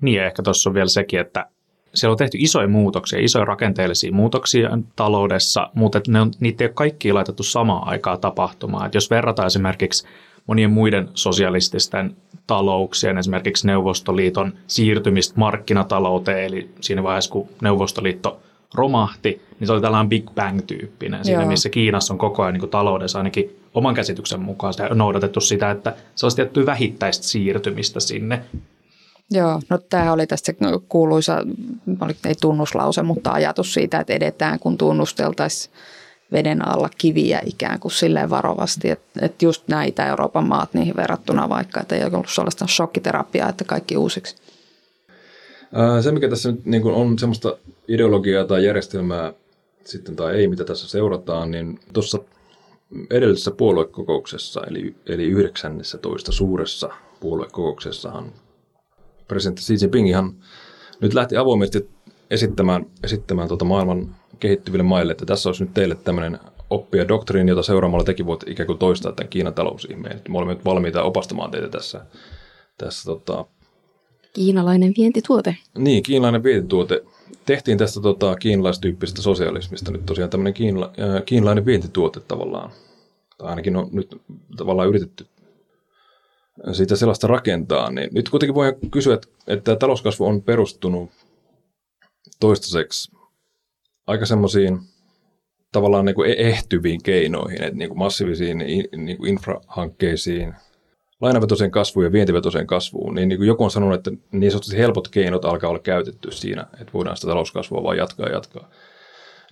Niin 0.01 0.17
ja 0.17 0.25
ehkä 0.25 0.43
tuossa 0.43 0.69
on 0.69 0.73
vielä 0.73 0.87
sekin, 0.87 1.19
että 1.19 1.45
siellä 1.93 2.11
on 2.11 2.17
tehty 2.17 2.37
isoja 2.41 2.67
muutoksia, 2.67 3.19
isoja 3.19 3.45
rakenteellisia 3.45 4.11
muutoksia 4.11 4.69
taloudessa, 4.95 5.69
mutta 5.73 6.01
ne 6.07 6.21
on, 6.21 6.31
niitä 6.39 6.63
ei 6.63 6.67
ole 6.67 6.73
kaikki 6.73 7.13
laitettu 7.13 7.43
samaan 7.43 7.87
aikaan 7.87 8.19
tapahtumaan. 8.19 8.85
Et 8.85 8.95
jos 8.95 9.09
verrataan 9.09 9.47
esimerkiksi 9.47 10.07
monien 10.47 10.71
muiden 10.71 11.09
sosialististen 11.13 12.15
talouksien, 12.47 13.17
esimerkiksi 13.17 13.67
Neuvostoliiton 13.67 14.53
siirtymistä 14.67 15.39
markkinatalouteen, 15.39 16.43
eli 16.43 16.69
siinä 16.81 17.03
vaiheessa, 17.03 17.31
kun 17.31 17.49
Neuvostoliitto 17.61 18.39
romahti, 18.73 19.41
niin 19.59 19.67
se 19.67 19.73
oli 19.73 19.81
tällainen 19.81 20.09
Big 20.09 20.29
Bang-tyyppinen, 20.35 21.25
siinä 21.25 21.41
Joo. 21.41 21.49
missä 21.49 21.69
Kiinassa 21.69 22.13
on 22.13 22.17
koko 22.17 22.43
ajan 22.43 22.53
niin 22.53 22.59
kuin 22.59 22.69
taloudessa 22.69 23.17
ainakin 23.17 23.59
oman 23.73 23.95
käsityksen 23.95 24.41
mukaan 24.41 24.73
sitä 24.73 24.89
noudatettu 24.93 25.41
sitä, 25.41 25.71
että 25.71 25.95
se 26.15 26.25
olisi 26.25 26.35
tiettyä 26.35 26.65
vähittäistä 26.65 27.25
siirtymistä 27.27 27.99
sinne. 27.99 28.41
Joo, 29.31 29.61
no 29.69 29.77
tämähän 29.77 30.13
oli 30.13 30.27
tästä 30.27 30.53
kuuluisa, 30.89 31.37
oli, 32.01 32.15
ei 32.25 32.35
tunnuslause, 32.41 33.01
mutta 33.01 33.31
ajatus 33.31 33.73
siitä, 33.73 33.99
että 33.99 34.13
edetään 34.13 34.59
kun 34.59 34.77
tunnusteltaisiin 34.77 35.73
veden 36.31 36.67
alla 36.67 36.89
kiviä 36.97 37.41
ikään 37.45 37.79
kuin 37.79 37.91
silleen 37.91 38.29
varovasti, 38.29 38.89
että, 38.89 39.25
että 39.25 39.45
just 39.45 39.67
näitä 39.67 40.07
Euroopan 40.07 40.47
maat 40.47 40.73
niihin 40.73 40.95
verrattuna 40.95 41.49
vaikka, 41.49 41.81
että 41.81 41.95
ei 41.95 42.03
ollut 42.03 42.29
sellaista 42.29 42.67
shokkiterapiaa, 42.67 43.49
että 43.49 43.63
kaikki 43.63 43.97
uusiksi. 43.97 44.35
Se, 46.01 46.11
mikä 46.11 46.29
tässä 46.29 46.51
nyt 46.51 46.65
niin 46.65 46.85
on 46.85 47.19
semmoista 47.19 47.57
ideologiaa 47.87 48.45
tai 48.45 48.65
järjestelmää 48.65 49.33
sitten 49.83 50.15
tai 50.15 50.35
ei, 50.35 50.47
mitä 50.47 50.63
tässä 50.63 50.87
seurataan, 50.87 51.51
niin 51.51 51.79
tuossa 51.93 52.19
edellisessä 53.09 53.51
puoluekokouksessa, 53.51 54.61
eli, 54.67 54.95
eli 55.05 55.25
19 55.25 56.31
suuressa 56.31 56.89
puoluekokouksessahan 57.19 58.31
presidentti 59.27 59.61
Xi 59.61 59.77
Jinping 59.81 60.09
ihan 60.09 60.35
nyt 61.01 61.13
lähti 61.13 61.37
avoimesti 61.37 61.89
esittämään, 62.29 62.85
esittämään 63.03 63.47
tuota 63.47 63.65
maailman 63.65 64.15
kehittyville 64.39 64.83
maille, 64.83 65.11
että 65.11 65.25
tässä 65.25 65.49
olisi 65.49 65.63
nyt 65.63 65.73
teille 65.73 65.95
tämmöinen 65.95 66.39
oppi 66.69 66.97
ja 66.97 67.07
doktriini, 67.07 67.49
jota 67.49 67.63
seuraamalla 67.63 68.03
tekin 68.03 68.25
voit 68.25 68.43
ikään 68.47 68.67
kuin 68.67 68.79
toistaa 68.79 69.11
tämän 69.11 69.29
Kiinan 69.29 69.53
talousihmeen. 69.53 70.21
Me 70.29 70.37
olemme 70.37 70.53
nyt 70.53 70.65
valmiita 70.65 71.03
opastamaan 71.03 71.51
teitä 71.51 71.69
tässä, 71.69 72.05
tässä 72.77 73.05
tota, 73.05 73.45
Kiinalainen 74.35 74.93
vientituote. 74.97 75.57
niin, 75.77 76.03
kiinalainen 76.03 76.43
vientituote. 76.43 77.03
Tehtiin 77.45 77.77
tästä 77.77 78.01
tota, 78.01 78.35
kiinalaistyyppisestä 78.35 79.21
sosialismista 79.21 79.91
nyt 79.91 80.05
tosiaan 80.05 80.29
tämmöinen 80.29 80.53
kiinla, 80.53 80.85
äh, 80.85 81.23
kiinalainen 81.25 81.65
vientituote 81.65 82.19
tavallaan. 82.19 82.71
Tai 83.37 83.49
ainakin 83.49 83.75
on 83.75 83.89
nyt 83.91 84.21
tavallaan 84.57 84.89
yritetty 84.89 85.27
siitä 86.71 86.95
sellaista 86.95 87.27
rakentaa. 87.27 87.91
Niin 87.91 88.09
nyt 88.11 88.29
kuitenkin 88.29 88.55
voi 88.55 88.75
kysyä, 88.91 89.13
että, 89.13 89.27
että 89.47 89.75
talouskasvu 89.75 90.25
on 90.25 90.41
perustunut 90.41 91.09
toistaiseksi 92.39 93.11
aika 94.07 94.25
semmoisiin 94.25 94.79
tavallaan 95.71 96.05
niin 96.05 96.15
kuin 96.15 96.29
e- 96.29 96.49
ehtyviin 96.49 97.03
keinoihin, 97.03 97.63
että 97.63 97.77
niin 97.77 97.89
kuin 97.89 97.99
massiivisiin 97.99 98.61
in- 98.61 99.05
niin 99.05 99.17
kuin 99.17 99.29
infrahankkeisiin, 99.29 100.53
lainavetoiseen 101.21 101.71
kasvuun 101.71 102.05
ja 102.05 102.11
vientivetoiseen 102.11 102.67
kasvuun, 102.67 103.15
niin, 103.15 103.29
niin 103.29 103.39
kuin 103.39 103.47
joku 103.47 103.63
on 103.63 103.71
sanonut, 103.71 103.95
että 103.95 104.11
niin 104.31 104.51
sanotusti 104.51 104.77
helpot 104.77 105.07
keinot 105.07 105.45
alkaa 105.45 105.69
olla 105.69 105.79
käytetty 105.79 106.31
siinä, 106.31 106.67
että 106.81 106.93
voidaan 106.93 107.17
sitä 107.17 107.27
talouskasvua 107.27 107.83
vaan 107.83 107.97
jatkaa 107.97 108.25
ja 108.25 108.33
jatkaa. 108.33 108.69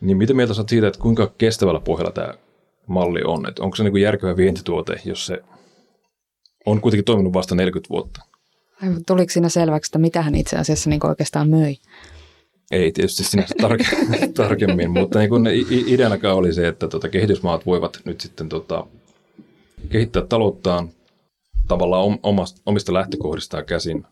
Niin 0.01 0.17
mitä 0.17 0.34
mieltä 0.34 0.53
oot 0.58 0.70
siitä, 0.70 0.88
että 0.88 1.00
kuinka 1.00 1.34
kestävällä 1.38 1.79
pohjalla 1.79 2.12
tämä 2.12 2.34
malli 2.88 3.22
on? 3.25 3.50
Että 3.50 3.63
onko 3.63 3.75
se 3.75 3.84
niin 3.84 3.91
kuin 3.91 4.03
järkevä 4.03 4.38
vientituote, 4.38 5.01
jos 5.05 5.25
se 5.25 5.39
on 6.65 6.82
kuitenkin 6.82 7.05
toiminut 7.05 7.34
vasta 7.34 7.55
40 7.55 7.89
vuotta? 7.89 8.22
Tuliko 9.08 9.29
siinä 9.29 9.50
selväksi, 9.50 9.89
että 9.89 10.00
mitä 10.00 10.22
hän 10.22 10.36
itse 10.36 10.58
asiassa 10.58 10.89
niin 10.89 11.08
oikeastaan 11.08 11.50
möi? 11.50 11.75
Ei 12.72 12.91
tietysti 12.91 13.24
sinänsä 13.24 13.55
tarke- 13.63 14.32
tarkemmin, 14.34 14.91
mutta 14.91 15.20
niin 15.20 15.29
kun 15.29 15.48
ideanakaan 15.70 16.38
oli 16.38 16.53
se, 16.53 16.67
että 16.67 16.88
tota 16.88 17.10
kehitysmaat 17.10 17.65
voivat 17.65 18.00
nyt 18.05 18.22
sitten 18.22 18.50
tota, 18.50 18.86
kehittää 19.89 20.22
talouttaan 20.29 20.89
tavallaan 21.67 22.20
omasta, 22.24 22.62
omista 22.65 22.93
lähtökohdistaan 22.93 23.65
käsin. 23.65 24.05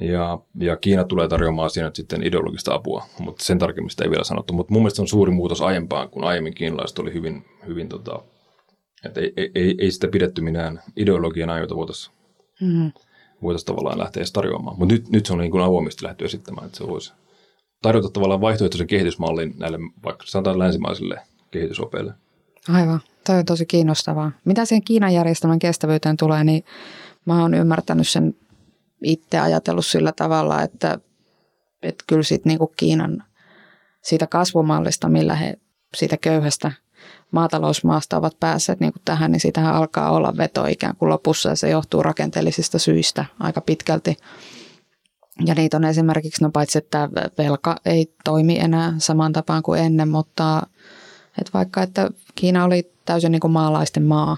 Ja, 0.00 0.38
ja 0.60 0.76
Kiina 0.76 1.04
tulee 1.04 1.28
tarjoamaan 1.28 1.70
siinä 1.70 1.90
sitten 1.94 2.22
ideologista 2.26 2.74
apua, 2.74 3.04
mutta 3.18 3.44
sen 3.44 3.58
tarkemmin 3.58 3.90
sitä 3.90 4.04
ei 4.04 4.10
vielä 4.10 4.24
sanottu. 4.24 4.52
Mutta 4.52 4.72
mun 4.72 4.82
mielestä 4.82 5.02
on 5.02 5.08
suuri 5.08 5.32
muutos 5.32 5.60
aiempaan, 5.60 6.10
kun 6.10 6.24
aiemmin 6.24 6.54
kiinalaiset 6.54 6.98
oli 6.98 7.12
hyvin, 7.14 7.44
hyvin 7.66 7.88
tota, 7.88 8.22
että 9.04 9.20
ei, 9.20 9.32
ei- 9.54 9.74
ei, 9.78 9.90
sitä 9.90 10.08
pidetty 10.08 10.40
minään 10.40 10.82
ideologiana, 10.96 11.58
jota 11.58 11.76
voitaisiin 11.76 12.16
Mm. 12.60 12.92
voitaisiin 13.42 13.66
tavallaan 13.66 13.98
lähteä 13.98 14.20
edes 14.20 14.32
tarjoamaan. 14.32 14.78
Mutta 14.78 14.94
nyt, 14.94 15.08
nyt 15.08 15.26
se 15.26 15.32
on 15.32 15.38
niin 15.38 15.50
kuin 15.50 15.62
avoimesti 15.64 16.04
lähty 16.04 16.24
esittämään, 16.24 16.66
että 16.66 16.78
se 16.78 16.86
voisi 16.86 17.12
tarjota 17.82 18.10
tavallaan 18.10 18.40
vaihtoehtoisen 18.40 18.86
kehitysmallin 18.86 19.54
näille 19.58 19.78
vaikka 20.04 20.26
sanotaan 20.26 20.58
länsimaisille 20.58 21.20
kehitysopeille. 21.50 22.14
Aivan, 22.68 23.00
toi 23.26 23.38
on 23.38 23.44
tosi 23.44 23.66
kiinnostavaa. 23.66 24.32
Mitä 24.44 24.64
siihen 24.64 24.84
Kiinan 24.84 25.14
järjestelmän 25.14 25.58
kestävyyteen 25.58 26.16
tulee, 26.16 26.44
niin 26.44 26.64
mä 27.24 27.42
oon 27.42 27.54
ymmärtänyt 27.54 28.08
sen 28.08 28.34
itse 29.02 29.38
ajatellut 29.38 29.86
sillä 29.86 30.12
tavalla, 30.12 30.62
että, 30.62 30.98
että 31.82 32.04
kyllä 32.06 32.22
siitä 32.22 32.48
niin 32.48 32.58
kuin 32.58 32.70
Kiinan 32.76 33.24
siitä 34.02 34.26
kasvumallista, 34.26 35.08
millä 35.08 35.34
he 35.34 35.54
siitä 35.94 36.16
köyhästä 36.16 36.72
maatalousmaasta 37.30 38.16
ovat 38.16 38.40
päässeet 38.40 38.80
niin 38.80 38.92
kuin 38.92 39.02
tähän, 39.04 39.32
niin 39.32 39.40
siitähän 39.40 39.74
alkaa 39.74 40.10
olla 40.10 40.36
veto 40.36 40.66
ikään 40.66 40.96
kuin 40.96 41.08
lopussa 41.08 41.48
ja 41.48 41.56
se 41.56 41.70
johtuu 41.70 42.02
rakenteellisista 42.02 42.78
syistä 42.78 43.24
aika 43.40 43.60
pitkälti. 43.60 44.16
Ja 45.46 45.54
niitä 45.54 45.76
on 45.76 45.84
esimerkiksi, 45.84 46.44
no 46.44 46.50
paitsi 46.50 46.78
että 46.78 47.08
velka 47.38 47.76
ei 47.84 48.14
toimi 48.24 48.58
enää 48.58 48.94
samaan 48.98 49.32
tapaan 49.32 49.62
kuin 49.62 49.80
ennen, 49.80 50.08
mutta 50.08 50.62
että 51.38 51.50
vaikka 51.54 51.82
että 51.82 52.10
Kiina 52.34 52.64
oli 52.64 52.92
täysin 53.04 53.32
niin 53.32 53.40
kuin 53.40 53.52
maalaisten 53.52 54.02
maa 54.02 54.36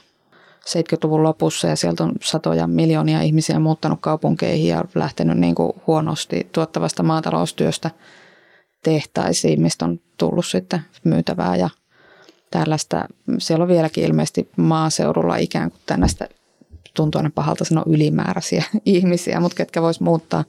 70-luvun 0.69 1.23
lopussa 1.23 1.69
ja 1.69 1.77
sieltä 1.77 2.05
on 2.05 2.13
satoja 2.23 2.67
miljoonia 2.67 3.23
ihmisiä 3.23 3.59
muuttanut 3.59 3.99
kaupunkeihin 4.01 4.69
ja 4.69 4.85
lähtenyt 4.95 5.39
niin 5.39 5.55
kuin 5.55 5.73
huonosti 5.87 6.49
tuottavasta 6.53 7.03
maataloustyöstä 7.03 7.91
tehtaisiin, 8.83 9.63
mistä 9.63 9.85
on 9.85 10.01
tullut 10.17 10.47
sitten 10.47 10.81
myytävää 11.05 11.57
ja 11.57 11.71
tällaista. 12.51 13.05
Siellä 13.39 13.63
on 13.63 13.69
vieläkin 13.69 14.05
ilmeisesti 14.05 14.51
maaseudulla 14.57 15.37
ikään 15.37 15.71
kuin 15.71 15.81
tällaista, 15.87 16.29
tuntuu 16.95 17.19
aina 17.19 17.31
pahalta 17.35 17.65
sanoa 17.65 17.85
ylimääräisiä 17.87 18.65
ihmisiä, 18.85 19.41
mutta 19.41 19.57
ketkä 19.57 19.83
vois 19.83 20.01
muuttaa 20.01 20.45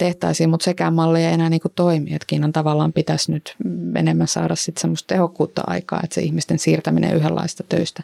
tehtaisiin, 0.00 0.50
mutta 0.50 0.64
sekään 0.64 0.94
malli 0.94 1.24
ei 1.24 1.32
enää 1.32 1.50
niin 1.50 1.60
kuin 1.60 1.72
toimi. 1.76 2.14
Että 2.14 2.26
Kiinan 2.26 2.52
tavallaan 2.52 2.92
pitäisi 2.92 3.32
nyt 3.32 3.56
enemmän 3.96 4.28
saada 4.28 4.56
sitten 4.56 4.80
semmoista 4.80 5.14
tehokkuutta 5.14 5.62
aikaa, 5.66 6.00
että 6.04 6.14
se 6.14 6.20
ihmisten 6.20 6.58
siirtäminen 6.58 7.16
yhdenlaista 7.16 7.62
töistä 7.68 8.02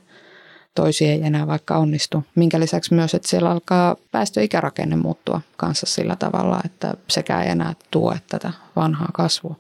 toisiin 0.76 1.10
ei 1.10 1.22
enää 1.22 1.46
vaikka 1.46 1.76
onnistu. 1.76 2.24
Minkä 2.34 2.60
lisäksi 2.60 2.94
myös, 2.94 3.14
että 3.14 3.28
siellä 3.28 3.50
alkaa 3.50 3.96
väestöikärakenne 4.12 4.96
muuttua 4.96 5.40
kanssa 5.56 5.86
sillä 5.86 6.16
tavalla, 6.16 6.60
että 6.64 6.94
sekä 7.08 7.42
ei 7.42 7.50
enää 7.50 7.74
tue 7.90 8.20
tätä 8.30 8.52
vanhaa 8.76 9.08
kasvua. 9.12 9.54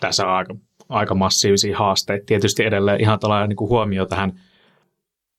Tässä 0.00 0.26
on 0.26 0.32
aika, 0.32 0.54
aika 0.88 1.14
massiivisia 1.14 1.78
haasteita. 1.78 2.26
Tietysti 2.26 2.64
edelleen 2.64 3.00
ihan 3.00 3.18
tällainen 3.18 3.48
niin 3.48 3.68
huomio 3.68 4.06
tähän 4.06 4.40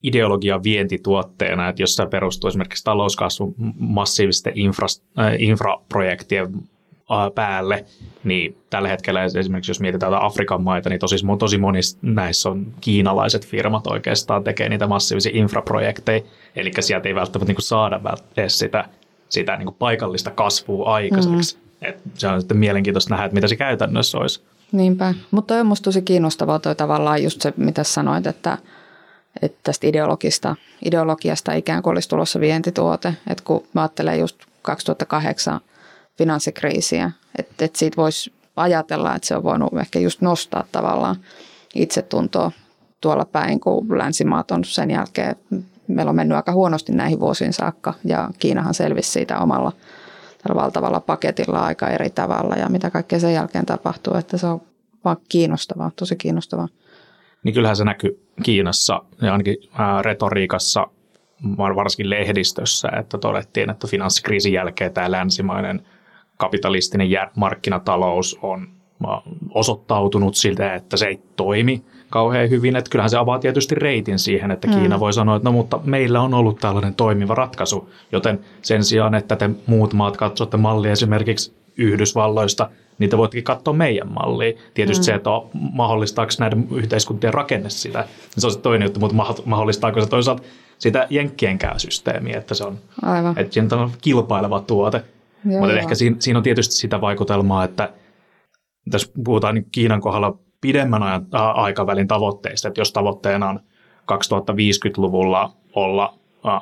ideologia 0.03 0.63
vientituotteena, 0.63 1.69
että 1.69 1.81
jos 1.81 1.95
se 1.95 2.05
perustuu 2.05 2.47
esimerkiksi 2.47 2.83
talouskasvun 2.83 3.55
massiivisten 3.77 4.53
infra, 4.55 4.87
äh, 5.19 5.33
infraprojektien 5.39 6.45
äh, 6.45 7.33
päälle, 7.35 7.85
niin 8.23 8.57
tällä 8.69 8.87
hetkellä 8.87 9.23
esimerkiksi 9.23 9.69
jos 9.71 9.79
mietitään 9.79 10.23
Afrikan 10.23 10.63
maita, 10.63 10.89
niin 10.89 10.99
tosi, 10.99 11.15
tosi 11.39 11.57
monissa 11.57 11.97
näissä 12.01 12.49
on 12.49 12.65
kiinalaiset 12.81 13.47
firmat 13.47 13.87
oikeastaan 13.87 14.43
tekee 14.43 14.69
niitä 14.69 14.87
massiivisia 14.87 15.31
infraprojekteja, 15.35 16.21
eli 16.55 16.71
sieltä 16.79 17.09
ei 17.09 17.15
välttämättä 17.15 17.49
niin 17.49 17.55
kuin 17.55 17.63
saada 17.63 17.99
edes 18.37 18.59
sitä, 18.59 18.85
sitä 19.29 19.55
niin 19.57 19.65
kuin 19.65 19.75
paikallista 19.79 20.31
kasvua 20.31 20.93
aikaiseksi. 20.93 21.55
Mm-hmm. 21.55 21.89
Et 21.89 22.01
se 22.13 22.27
on 22.27 22.41
sitten 22.41 22.57
mielenkiintoista 22.57 23.13
nähdä, 23.13 23.25
että 23.25 23.35
mitä 23.35 23.47
se 23.47 23.55
käytännössä 23.55 24.17
olisi. 24.17 24.41
Niinpä, 24.71 25.13
mutta 25.31 25.55
on 25.55 25.65
musta 25.65 25.83
tosi 25.83 26.01
kiinnostavaa 26.01 26.59
toi 26.59 26.75
tavallaan 26.75 27.23
just 27.23 27.41
se, 27.41 27.53
mitä 27.57 27.83
sanoit, 27.83 28.27
että, 28.27 28.57
että 29.41 29.57
tästä 29.63 29.87
ideologista, 29.87 30.55
ideologiasta 30.85 31.53
ikään 31.53 31.83
kuin 31.83 31.91
olisi 31.91 32.09
tulossa 32.09 32.39
vientituote. 32.39 33.13
Että 33.29 33.43
kun 33.43 33.63
mä 33.73 33.81
ajattelen 33.81 34.19
just 34.19 34.37
2008 34.61 35.59
finanssikriisiä, 36.17 37.11
että, 37.39 37.65
että 37.65 37.79
siitä 37.79 37.97
voisi 37.97 38.33
ajatella, 38.55 39.15
että 39.15 39.27
se 39.27 39.35
on 39.35 39.43
voinut 39.43 39.77
ehkä 39.81 39.99
just 39.99 40.21
nostaa 40.21 40.63
tavallaan 40.71 41.15
itsetuntoa 41.75 42.51
tuolla 43.01 43.25
päin, 43.25 43.59
kun 43.59 43.97
länsimaat 43.97 44.51
on 44.51 44.65
sen 44.65 44.91
jälkeen, 44.91 45.35
meillä 45.87 46.09
on 46.09 46.15
mennyt 46.15 46.35
aika 46.35 46.51
huonosti 46.51 46.91
näihin 46.91 47.19
vuosiin 47.19 47.53
saakka 47.53 47.93
ja 48.05 48.29
Kiinahan 48.39 48.73
selvisi 48.73 49.11
siitä 49.11 49.39
omalla 49.39 49.71
valtavalla 50.55 50.99
paketilla 50.99 51.65
aika 51.65 51.87
eri 51.87 52.09
tavalla 52.09 52.55
ja 52.55 52.69
mitä 52.69 52.89
kaikkea 52.89 53.19
sen 53.19 53.33
jälkeen 53.33 53.65
tapahtuu, 53.65 54.15
että 54.15 54.37
se 54.37 54.47
on 54.47 54.61
vaan 55.05 55.17
kiinnostavaa, 55.29 55.91
tosi 55.95 56.15
kiinnostavaa. 56.15 56.67
Niin 57.43 57.53
kyllähän 57.53 57.75
se 57.75 57.83
näkyy 57.83 58.22
Kiinassa 58.43 59.01
ja 59.21 59.31
ainakin 59.31 59.57
ää, 59.73 60.01
retoriikassa, 60.01 60.87
var- 61.57 61.75
varsinkin 61.75 62.09
lehdistössä, 62.09 62.89
että 62.99 63.17
todettiin, 63.17 63.69
että 63.69 63.87
finanssikriisin 63.87 64.53
jälkeen 64.53 64.93
tämä 64.93 65.11
länsimainen 65.11 65.81
kapitalistinen 66.37 67.07
markkinatalous 67.35 68.39
on 68.41 68.67
osoittautunut 69.49 70.35
siltä, 70.35 70.75
että 70.75 70.97
se 70.97 71.07
ei 71.07 71.21
toimi 71.35 71.83
kauhean 72.09 72.49
hyvin, 72.49 72.75
että 72.75 72.89
kyllähän 72.89 73.09
se 73.09 73.17
avaa 73.17 73.39
tietysti 73.39 73.75
reitin 73.75 74.19
siihen, 74.19 74.51
että 74.51 74.67
Kiina 74.67 74.99
voi 74.99 75.13
sanoa, 75.13 75.35
että 75.35 75.49
no 75.49 75.51
mutta 75.51 75.79
meillä 75.83 76.21
on 76.21 76.33
ollut 76.33 76.59
tällainen 76.59 76.95
toimiva 76.95 77.35
ratkaisu, 77.35 77.89
joten 78.11 78.39
sen 78.61 78.83
sijaan, 78.83 79.15
että 79.15 79.35
te 79.35 79.49
muut 79.67 79.93
maat 79.93 80.17
katsotte 80.17 80.57
mallia 80.57 80.91
esimerkiksi 80.91 81.53
Yhdysvalloista, 81.77 82.69
te 83.09 83.17
voittekin 83.17 83.43
katsoa 83.43 83.73
meidän 83.73 84.11
mallia. 84.11 84.53
Tietysti 84.73 85.01
mm. 85.01 85.05
se, 85.05 85.13
että 85.13 85.29
on- 85.29 85.49
mahdollistaako 85.53 86.31
näiden 86.39 86.67
yhteiskuntien 86.71 87.33
rakenne 87.33 87.69
sitä, 87.69 87.99
niin 87.99 88.41
se 88.41 88.47
on 88.47 88.53
se 88.53 88.59
toinen 88.59 88.85
juttu, 88.85 88.99
mutta 88.99 89.17
mahdollistaako 89.45 90.01
se 90.01 90.09
toisaalta 90.09 90.43
sitä 90.77 91.07
jenkkienkään 91.09 91.79
systeemiä, 91.79 92.37
että 92.37 92.55
se 92.55 92.63
on, 92.63 92.77
Aivan. 93.01 93.39
että 93.39 93.53
siinä 93.53 93.77
on 93.77 93.91
kilpaileva 94.01 94.59
tuote. 94.59 95.03
Joo, 95.45 95.59
Mutta 95.59 95.73
joo. 95.73 95.79
ehkä 95.79 95.95
siinä, 95.95 96.15
siinä 96.19 96.39
on 96.39 96.43
tietysti 96.43 96.73
sitä 96.75 97.01
vaikutelmaa, 97.01 97.63
että 97.63 97.89
tässä 98.91 99.11
puhutaan 99.25 99.55
niin 99.55 99.67
Kiinan 99.71 100.01
kohdalla 100.01 100.37
pidemmän 100.61 101.03
ajan, 101.03 101.25
ä, 101.33 101.51
aikavälin 101.51 102.07
tavoitteista, 102.07 102.67
että 102.67 102.81
jos 102.81 102.93
tavoitteena 102.93 103.49
on 103.49 103.59
2050-luvulla 104.11 105.51
olla 105.75 106.17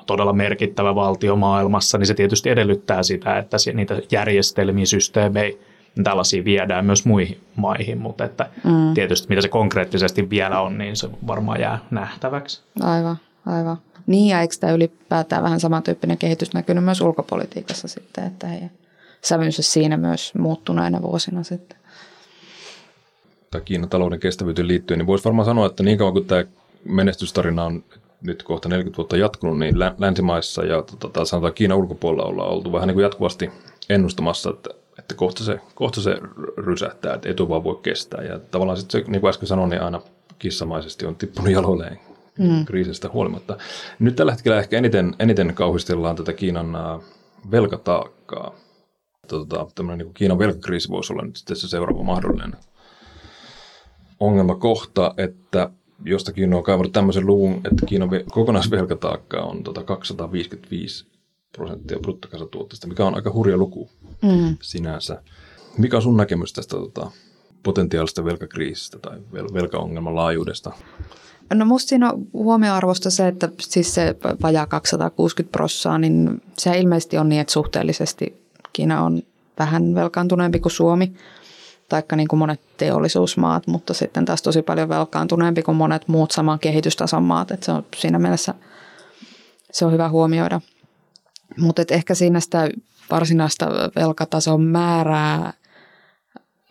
todella 0.06 0.34
merkittävä 0.34 0.96
valtio 0.96 1.36
maailmassa, 1.36 1.98
niin 1.98 2.08
se 2.08 2.14
tietysti 2.14 2.50
edellyttää 2.50 3.04
sitä, 3.04 3.38
että 3.38 3.58
niitä 3.74 4.02
järjestelmiä, 4.12 4.86
systeemejä, 4.86 5.58
tällaisia 6.04 6.44
viedään 6.44 6.86
myös 6.86 7.06
muihin 7.06 7.42
maihin, 7.56 7.98
mutta 7.98 8.26
että 8.26 8.50
mm. 8.64 8.94
tietysti 8.94 9.30
mitä 9.30 9.42
se 9.42 9.48
konkreettisesti 9.48 10.30
vielä 10.30 10.62
on, 10.62 10.78
niin 10.78 10.96
se 10.96 11.10
varmaan 11.28 11.62
jää 11.62 11.80
nähtäväksi. 11.92 12.62
Aivan, 12.82 13.18
aivan. 13.46 13.78
Niin, 14.08 14.28
ja 14.28 14.42
eikö 14.42 14.56
tämä 14.60 14.74
ylipäätään 14.74 15.44
vähän 15.44 15.60
samantyyppinen 15.60 16.18
kehitys 16.18 16.54
näkynyt 16.54 16.84
myös 16.84 17.02
ulkopolitiikassa 17.02 17.88
sitten, 17.88 18.28
että 18.28 18.48
heidän 18.48 18.72
sävynsä 19.22 19.62
siinä 19.62 19.98
myös 19.98 20.36
muuttuneina 20.36 21.02
vuosina 21.02 21.44
sitten. 21.44 21.78
tai 23.52 23.62
Kiinan 23.62 23.90
talouden 23.90 24.20
kestävyyteen 24.20 24.68
liittyen, 24.68 24.98
niin 24.98 25.08
voisi 25.08 25.26
varmaan 25.26 25.46
sanoa, 25.46 25.66
että 25.66 25.84
niin 25.84 25.98
kauan 25.98 26.14
kuin 26.14 26.26
tämä 26.26 26.44
menestystarina 26.86 27.64
on 27.64 27.84
nyt 28.22 28.44
kohta 28.44 28.70
40 28.70 28.98
vuotta 28.98 29.18
jatkunut, 29.18 29.60
niin 29.60 29.80
lä- 29.80 29.96
länsimaissa 29.98 30.64
ja 30.64 30.84
tota, 31.00 31.26
sanotaan 31.26 31.54
Kiinan 31.54 31.78
ulkopuolella 31.78 32.24
ollaan 32.24 32.50
oltu 32.50 32.72
vähän 32.72 32.88
niin 32.88 32.96
kuin 32.96 33.04
jatkuvasti 33.04 33.52
ennustamassa, 33.90 34.50
että, 34.50 34.70
että 35.02 35.16
kohta, 35.16 35.44
se, 35.44 35.60
kohta 35.76 36.02
se 36.02 36.18
rysähtää, 36.58 37.14
että 37.14 37.30
ei 37.30 37.36
tuo 37.36 37.50
vaan 37.50 37.64
voi 37.64 37.80
kestää. 37.84 38.24
Ja 38.24 38.40
tavallaan 38.40 38.78
sitten 38.78 39.02
se, 39.02 39.12
niin 39.12 39.22
kuin 39.22 39.30
äsken 39.30 39.48
sanoin, 39.48 39.70
niin 39.70 39.82
aina 39.82 40.02
kissamaisesti 40.40 41.06
on 41.06 41.16
tippunut 41.16 41.52
jaloilleen 41.52 42.00
mm. 42.40 42.66
kriisistä 42.66 43.10
huolimatta. 43.14 43.58
Nyt 44.00 44.16
tällä 44.16 44.32
hetkellä 44.32 44.60
ehkä 44.60 44.78
eniten, 44.78 45.16
eniten 45.20 45.54
kauhistellaan 45.54 46.16
tätä 46.16 46.34
Kiinan 46.34 46.78
velkataakkaa. 47.52 48.54
Tota, 49.28 49.68
tämmöinen 49.76 49.98
niin 49.98 50.06
kuin 50.06 50.14
Kiinan 50.14 50.40
velkakriisi 50.40 50.90
voisi 50.90 51.14
olla 51.14 51.26
nyt 51.26 51.36
sitten 51.36 51.56
se 51.56 51.68
seuraava 51.68 52.04
mahdollinen 52.04 52.56
ongelmakohta, 54.20 55.14
että 55.18 55.70
jostakin 56.06 56.54
on 56.54 56.64
kaivannut 56.64 56.94
tämmöisen 56.94 57.26
luvun, 57.26 57.54
että 57.56 57.86
Kiinan 57.86 58.10
ve- 58.10 58.26
kokonaisvelkataakka 58.32 59.42
on 59.42 59.64
tota 59.64 59.84
255 59.84 61.12
prosenttia 61.58 62.00
bruttokansantuotteesta, 62.00 62.88
mikä 62.88 63.06
on 63.06 63.16
aika 63.16 63.32
hurja 63.32 63.58
luku 63.58 63.90
mm. 64.22 64.58
sinänsä. 64.62 65.22
Mikä 65.78 65.96
on 65.96 66.04
sun 66.04 66.18
näkemys 66.18 66.54
tästä 66.54 66.78
tota, 66.78 67.12
potentiaalista 67.64 68.26
velkakriisistä 68.26 69.00
tai 69.00 69.18
vel- 69.18 69.54
velkaongelman 69.54 70.16
laajuudesta? 70.16 70.72
No 71.54 71.66
musta 71.66 71.90
siinä 71.90 72.12
on 72.12 72.28
huomioarvosta 72.34 73.10
se, 73.10 73.28
että 73.28 73.50
siis 73.60 73.94
se 73.96 74.16
vajaa 74.42 74.66
260 74.66 75.52
prossaa, 75.52 75.98
niin 75.98 76.42
se 76.58 76.80
ilmeisesti 76.80 77.18
on 77.18 77.30
niin, 77.30 77.42
että 77.42 77.54
suhteellisesti 77.54 78.42
Kiina 78.74 79.04
on 79.04 79.22
vähän 79.60 79.96
velkaantuneempi 79.96 80.60
kuin 80.60 80.72
Suomi, 80.72 81.14
taikka 81.90 82.16
niin 82.16 82.28
kuin 82.28 82.40
monet 82.40 82.62
teollisuusmaat, 82.78 83.68
mutta 83.68 83.94
sitten 83.94 84.26
taas 84.26 84.42
tosi 84.42 84.62
paljon 84.62 84.90
velkaantuneempi 84.90 85.62
kuin 85.62 85.78
monet 85.78 86.08
muut 86.08 86.32
saman 86.32 86.60
kehitystason 86.60 87.24
maat, 87.24 87.52
että 87.52 87.66
se 87.66 87.72
on 87.72 87.86
siinä 87.98 88.20
mielessä 88.20 88.54
se 89.72 89.86
on 89.86 89.92
hyvä 89.92 90.10
huomioida. 90.10 90.62
Mutta 91.58 91.82
ehkä 91.90 92.16
siinä 92.16 92.40
sitä 92.40 92.70
varsinaista 93.12 93.66
velkatason 93.96 94.62
määrää 94.62 95.54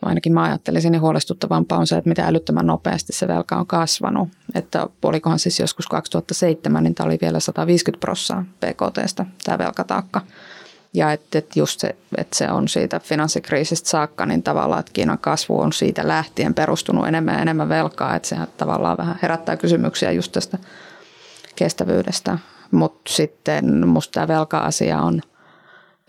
ainakin 0.05 0.33
mä 0.33 0.43
ajattelisin, 0.43 0.91
niin 0.91 1.01
huolestuttavampaa 1.01 1.77
on 1.77 1.87
se, 1.87 1.97
että 1.97 2.09
mitä 2.09 2.27
älyttömän 2.27 2.67
nopeasti 2.67 3.13
se 3.13 3.27
velka 3.27 3.55
on 3.55 3.67
kasvanut. 3.67 4.29
Että 4.55 4.87
olikohan 5.03 5.39
siis 5.39 5.59
joskus 5.59 5.87
2007, 5.87 6.83
niin 6.83 6.95
tämä 6.95 7.07
oli 7.07 7.17
vielä 7.21 7.39
150 7.39 8.01
prossaa 8.01 8.45
PKTstä, 8.59 9.25
tämä 9.43 9.57
velkataakka. 9.57 10.21
Ja 10.93 11.11
että 11.11 11.37
et 11.37 11.55
just 11.55 11.79
se, 11.79 11.95
että 12.17 12.37
se 12.37 12.51
on 12.51 12.67
siitä 12.67 12.99
finanssikriisistä 12.99 13.89
saakka, 13.89 14.25
niin 14.25 14.43
tavallaan, 14.43 14.79
että 14.79 14.93
Kiinan 14.93 15.19
kasvu 15.19 15.59
on 15.59 15.73
siitä 15.73 16.07
lähtien 16.07 16.53
perustunut 16.53 17.07
enemmän 17.07 17.35
ja 17.35 17.41
enemmän 17.41 17.69
velkaa, 17.69 18.15
että 18.15 18.27
sehän 18.27 18.47
tavallaan 18.57 18.97
vähän 18.97 19.19
herättää 19.21 19.57
kysymyksiä 19.57 20.11
just 20.11 20.31
tästä 20.31 20.57
kestävyydestä. 21.55 22.37
Mutta 22.71 23.13
sitten 23.13 23.87
musta 23.87 24.11
tämä 24.11 24.27
velka-asia 24.27 25.01
on 25.01 25.21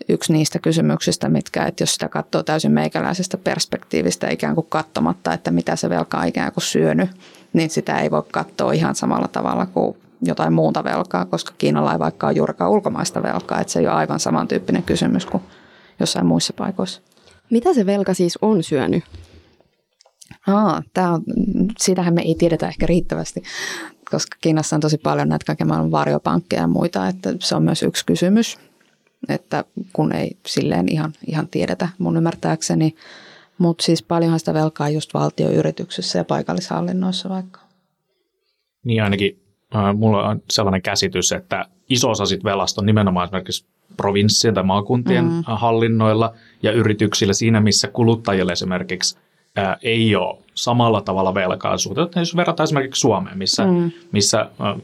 yksi 0.09 0.33
niistä 0.33 0.59
kysymyksistä, 0.59 1.29
mitkä, 1.29 1.65
että 1.65 1.83
jos 1.83 1.93
sitä 1.93 2.09
katsoo 2.09 2.43
täysin 2.43 2.71
meikäläisestä 2.71 3.37
perspektiivistä 3.37 4.29
ikään 4.29 4.55
kuin 4.55 4.67
katsomatta, 4.69 5.33
että 5.33 5.51
mitä 5.51 5.75
se 5.75 5.89
velka 5.89 6.17
on 6.17 6.27
ikään 6.27 6.51
kuin 6.53 6.63
syönyt, 6.63 7.09
niin 7.53 7.69
sitä 7.69 7.99
ei 7.99 8.11
voi 8.11 8.23
katsoa 8.31 8.71
ihan 8.71 8.95
samalla 8.95 9.27
tavalla 9.27 9.65
kuin 9.65 9.97
jotain 10.21 10.53
muuta 10.53 10.83
velkaa, 10.83 11.25
koska 11.25 11.53
Kiinalla 11.57 11.93
ei 11.93 11.99
vaikka 11.99 12.27
ole 12.27 12.35
juurikaan 12.35 12.71
ulkomaista 12.71 13.23
velkaa, 13.23 13.61
että 13.61 13.73
se 13.73 13.79
ei 13.79 13.87
ole 13.87 13.95
aivan 13.95 14.19
samantyyppinen 14.19 14.83
kysymys 14.83 15.25
kuin 15.25 15.43
jossain 15.99 16.25
muissa 16.25 16.53
paikoissa. 16.53 17.01
Mitä 17.49 17.73
se 17.73 17.85
velka 17.85 18.13
siis 18.13 18.37
on 18.41 18.63
syönyt? 18.63 19.03
Aa, 20.47 20.81
tää 20.93 21.11
on, 21.11 21.23
siitähän 21.79 22.13
me 22.13 22.21
ei 22.21 22.35
tiedetä 22.35 22.67
ehkä 22.67 22.85
riittävästi, 22.85 23.43
koska 24.13 24.37
Kiinassa 24.41 24.75
on 24.75 24.79
tosi 24.79 24.97
paljon 24.97 25.29
näitä 25.29 25.45
kaiken 25.45 25.67
maailman 25.67 25.91
varjopankkeja 25.91 26.61
ja 26.61 26.67
muita, 26.67 27.07
että 27.07 27.33
se 27.39 27.55
on 27.55 27.63
myös 27.63 27.83
yksi 27.83 28.05
kysymys, 28.05 28.57
että 29.29 29.63
kun 29.93 30.15
ei 30.15 30.37
silleen 30.45 30.91
ihan, 30.91 31.13
ihan 31.27 31.47
tiedetä 31.47 31.89
mun 31.97 32.17
ymmärtääkseni, 32.17 32.95
mutta 33.57 33.83
siis 33.83 34.03
paljonhan 34.03 34.39
sitä 34.39 34.53
velkaa 34.53 34.89
just 34.89 35.13
valtioyrityksissä 35.13 36.19
ja 36.19 36.23
paikallishallinnoissa 36.23 37.29
vaikka. 37.29 37.59
Niin 38.83 39.03
ainakin 39.03 39.39
äh, 39.75 39.95
mulla 39.95 40.29
on 40.29 40.41
sellainen 40.49 40.81
käsitys, 40.81 41.31
että 41.31 41.65
iso 41.89 42.09
osa 42.09 42.25
sit 42.25 42.43
velasta 42.43 42.81
on 42.81 42.85
nimenomaan 42.85 43.25
esimerkiksi 43.25 43.65
provinssien 43.97 44.53
tai 44.53 44.63
maakuntien 44.63 45.25
mm. 45.25 45.43
hallinnoilla 45.45 46.33
ja 46.63 46.71
yrityksillä 46.71 47.33
siinä, 47.33 47.61
missä 47.61 47.87
kuluttajille 47.87 48.51
esimerkiksi 48.51 49.17
ää, 49.55 49.77
ei 49.81 50.15
ole 50.15 50.37
samalla 50.53 51.01
tavalla 51.01 51.33
velkaa 51.33 51.77
suhteutettuna, 51.77 52.21
jos 52.21 52.35
verrataan 52.35 52.63
esimerkiksi 52.63 52.99
Suomeen, 53.01 53.37
missä, 53.37 53.65
mm. 53.65 53.91
missä 54.11 54.39
ä, 54.39 54.75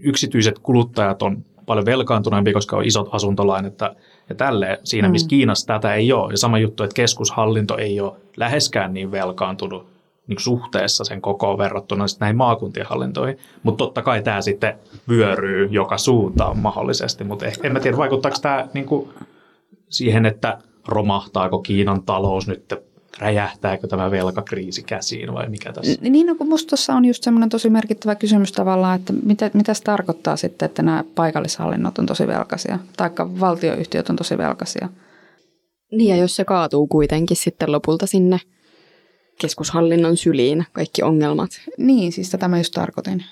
yksityiset 0.00 0.58
kuluttajat 0.58 1.22
on 1.22 1.44
paljon 1.66 1.86
velkaantuneempia, 1.86 2.52
koska 2.52 2.76
on 2.76 2.84
isot 2.84 3.08
asuntolainat 3.12 3.80
ja, 4.28 4.34
tälleen. 4.36 4.78
Siinä, 4.84 5.08
missä 5.08 5.28
Kiinassa 5.28 5.66
tätä 5.66 5.94
ei 5.94 6.12
ole. 6.12 6.32
Ja 6.32 6.38
sama 6.38 6.58
juttu, 6.58 6.82
että 6.82 6.94
keskushallinto 6.94 7.76
ei 7.76 8.00
ole 8.00 8.12
läheskään 8.36 8.94
niin 8.94 9.10
velkaantunut 9.10 9.86
niin 10.26 10.40
suhteessa 10.40 11.04
sen 11.04 11.20
kokoon 11.20 11.58
verrattuna 11.58 12.08
sitten 12.08 12.26
näihin 12.26 12.36
maakuntien 12.36 12.86
hallintoihin. 12.86 13.38
Mutta 13.62 13.84
totta 13.84 14.02
kai 14.02 14.22
tämä 14.22 14.40
sitten 14.40 14.78
vyöryy 15.08 15.68
joka 15.70 15.98
suuntaan 15.98 16.58
mahdollisesti, 16.58 17.24
mutta 17.24 17.46
en 17.62 17.72
mä 17.72 17.80
tiedä, 17.80 17.96
vaikuttaako 17.96 18.36
tämä 18.42 18.68
niin 18.74 18.86
siihen, 19.88 20.26
että 20.26 20.58
romahtaako 20.88 21.58
Kiinan 21.58 22.02
talous 22.02 22.48
nyt, 22.48 22.74
räjähtääkö 23.18 23.86
tämä 23.86 24.10
velkakriisi 24.10 24.82
käsiin 24.82 25.32
vai 25.34 25.48
mikä 25.48 25.72
tässä? 25.72 25.96
Niin, 26.00 26.26
no 26.26 26.34
kun 26.34 26.48
musta 26.48 26.68
tuossa 26.68 26.94
on 26.94 27.04
just 27.04 27.22
semmoinen 27.22 27.48
tosi 27.48 27.70
merkittävä 27.70 28.14
kysymys 28.14 28.52
tavallaan, 28.52 29.00
että 29.00 29.12
mitä, 29.12 29.50
mitä 29.54 29.74
se 29.74 29.82
tarkoittaa 29.82 30.36
sitten, 30.36 30.66
että 30.66 30.82
nämä 30.82 31.04
paikallishallinnot 31.14 31.98
on 31.98 32.06
tosi 32.06 32.26
velkaisia, 32.26 32.78
taikka 32.96 33.40
valtioyhtiöt 33.40 34.10
on 34.10 34.16
tosi 34.16 34.38
velkaisia. 34.38 34.88
Niin 35.92 36.10
ja 36.10 36.16
jos 36.16 36.36
se 36.36 36.44
kaatuu 36.44 36.86
kuitenkin 36.86 37.36
sitten 37.36 37.72
lopulta 37.72 38.06
sinne 38.06 38.38
keskushallinnon 39.40 40.16
syliin, 40.16 40.66
kaikki 40.72 41.02
ongelmat, 41.02 41.50
Niin, 41.78 42.12
siis 42.12 42.30
tätä 42.30 42.48
mä 42.48 42.58
just 42.58 42.72
tarkoitin. 42.72 43.24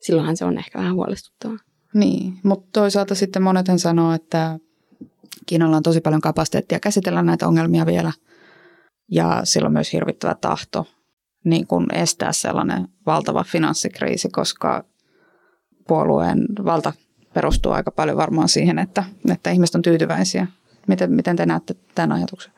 silloinhan 0.00 0.36
se 0.36 0.44
on 0.44 0.58
ehkä 0.58 0.78
vähän 0.78 0.94
huolestuttavaa. 0.94 1.58
Niin, 1.94 2.34
mutta 2.42 2.68
toisaalta 2.72 3.14
sitten 3.14 3.42
moneten 3.42 3.78
sanoo, 3.78 4.12
että 4.12 4.58
Kiinalla 5.46 5.76
on 5.76 5.82
tosi 5.82 6.00
paljon 6.00 6.20
kapasiteettia 6.20 6.80
käsitellä 6.80 7.22
näitä 7.22 7.48
ongelmia 7.48 7.86
vielä. 7.86 8.12
Ja 9.10 9.40
sillä 9.44 9.66
on 9.66 9.72
myös 9.72 9.92
hirvittävä 9.92 10.34
tahto 10.40 10.86
niin 11.44 11.66
kuin 11.66 11.86
estää 11.94 12.32
sellainen 12.32 12.88
valtava 13.06 13.44
finanssikriisi, 13.44 14.28
koska 14.28 14.84
puolueen 15.88 16.46
valta 16.64 16.92
perustuu 17.34 17.72
aika 17.72 17.90
paljon 17.90 18.16
varmaan 18.16 18.48
siihen, 18.48 18.78
että, 18.78 19.04
että 19.32 19.50
ihmiset 19.50 19.74
on 19.74 19.82
tyytyväisiä. 19.82 20.46
Miten, 20.86 21.12
miten 21.12 21.36
te 21.36 21.46
näette 21.46 21.74
tämän 21.94 22.12
ajatuksen? 22.12 22.52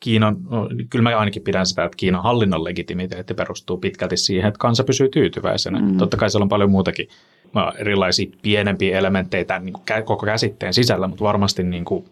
Kiinan, 0.00 0.36
no, 0.50 0.68
kyllä 0.90 1.02
mä 1.02 1.18
ainakin 1.18 1.42
pidän 1.42 1.66
sitä, 1.66 1.84
että 1.84 1.96
Kiinan 1.96 2.22
hallinnon 2.22 2.64
legitimiteetti 2.64 3.34
perustuu 3.34 3.76
pitkälti 3.76 4.16
siihen, 4.16 4.48
että 4.48 4.58
kansa 4.58 4.84
pysyy 4.84 5.08
tyytyväisenä. 5.08 5.78
Mm. 5.78 5.96
Totta 5.96 6.16
kai 6.16 6.30
siellä 6.30 6.44
on 6.44 6.48
paljon 6.48 6.70
muutakin 6.70 7.08
erilaisia 7.78 8.30
pienempiä 8.42 8.98
elementtejä 8.98 9.44
tämän 9.44 9.64
niin 9.64 9.72
kuin 9.72 10.04
koko 10.04 10.26
käsitteen 10.26 10.74
sisällä, 10.74 11.08
mutta 11.08 11.24
varmasti 11.24 11.62
niin 11.62 11.84
kuin, 11.84 12.04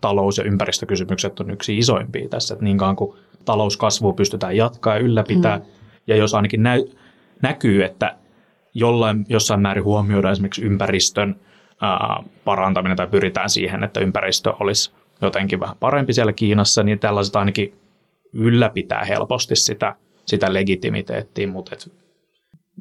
talous- 0.00 0.38
ja 0.38 0.44
ympäristökysymykset 0.44 1.40
on 1.40 1.50
yksi 1.50 1.78
isoimpia 1.78 2.28
tässä. 2.28 2.54
Että 2.54 2.64
niin 2.64 2.78
kauan 2.78 2.96
kuin 2.96 3.16
talouskasvua 3.44 4.12
pystytään 4.12 4.56
jatkaa 4.56 4.94
ja 4.94 5.00
ylläpitää. 5.00 5.58
Mm. 5.58 5.64
Ja 6.06 6.16
jos 6.16 6.34
ainakin 6.34 6.62
näy, 6.62 6.84
näkyy, 7.42 7.84
että 7.84 8.16
jollain, 8.74 9.26
jossain 9.28 9.60
määrin 9.60 9.84
huomioidaan 9.84 10.32
esimerkiksi 10.32 10.64
ympäristön 10.64 11.36
ää, 11.80 12.22
parantaminen 12.44 12.96
tai 12.96 13.06
pyritään 13.06 13.50
siihen, 13.50 13.84
että 13.84 14.00
ympäristö 14.00 14.52
olisi 14.60 14.92
jotenkin 15.22 15.60
vähän 15.60 15.76
parempi 15.80 16.12
siellä 16.12 16.32
Kiinassa, 16.32 16.82
niin 16.82 16.98
tällaiset 16.98 17.36
ainakin 17.36 17.74
ylläpitää 18.32 19.04
helposti 19.04 19.56
sitä, 19.56 19.96
sitä 20.26 20.54
legitimiteettiä, 20.54 21.46
mutta 21.46 21.74
et 21.74 21.92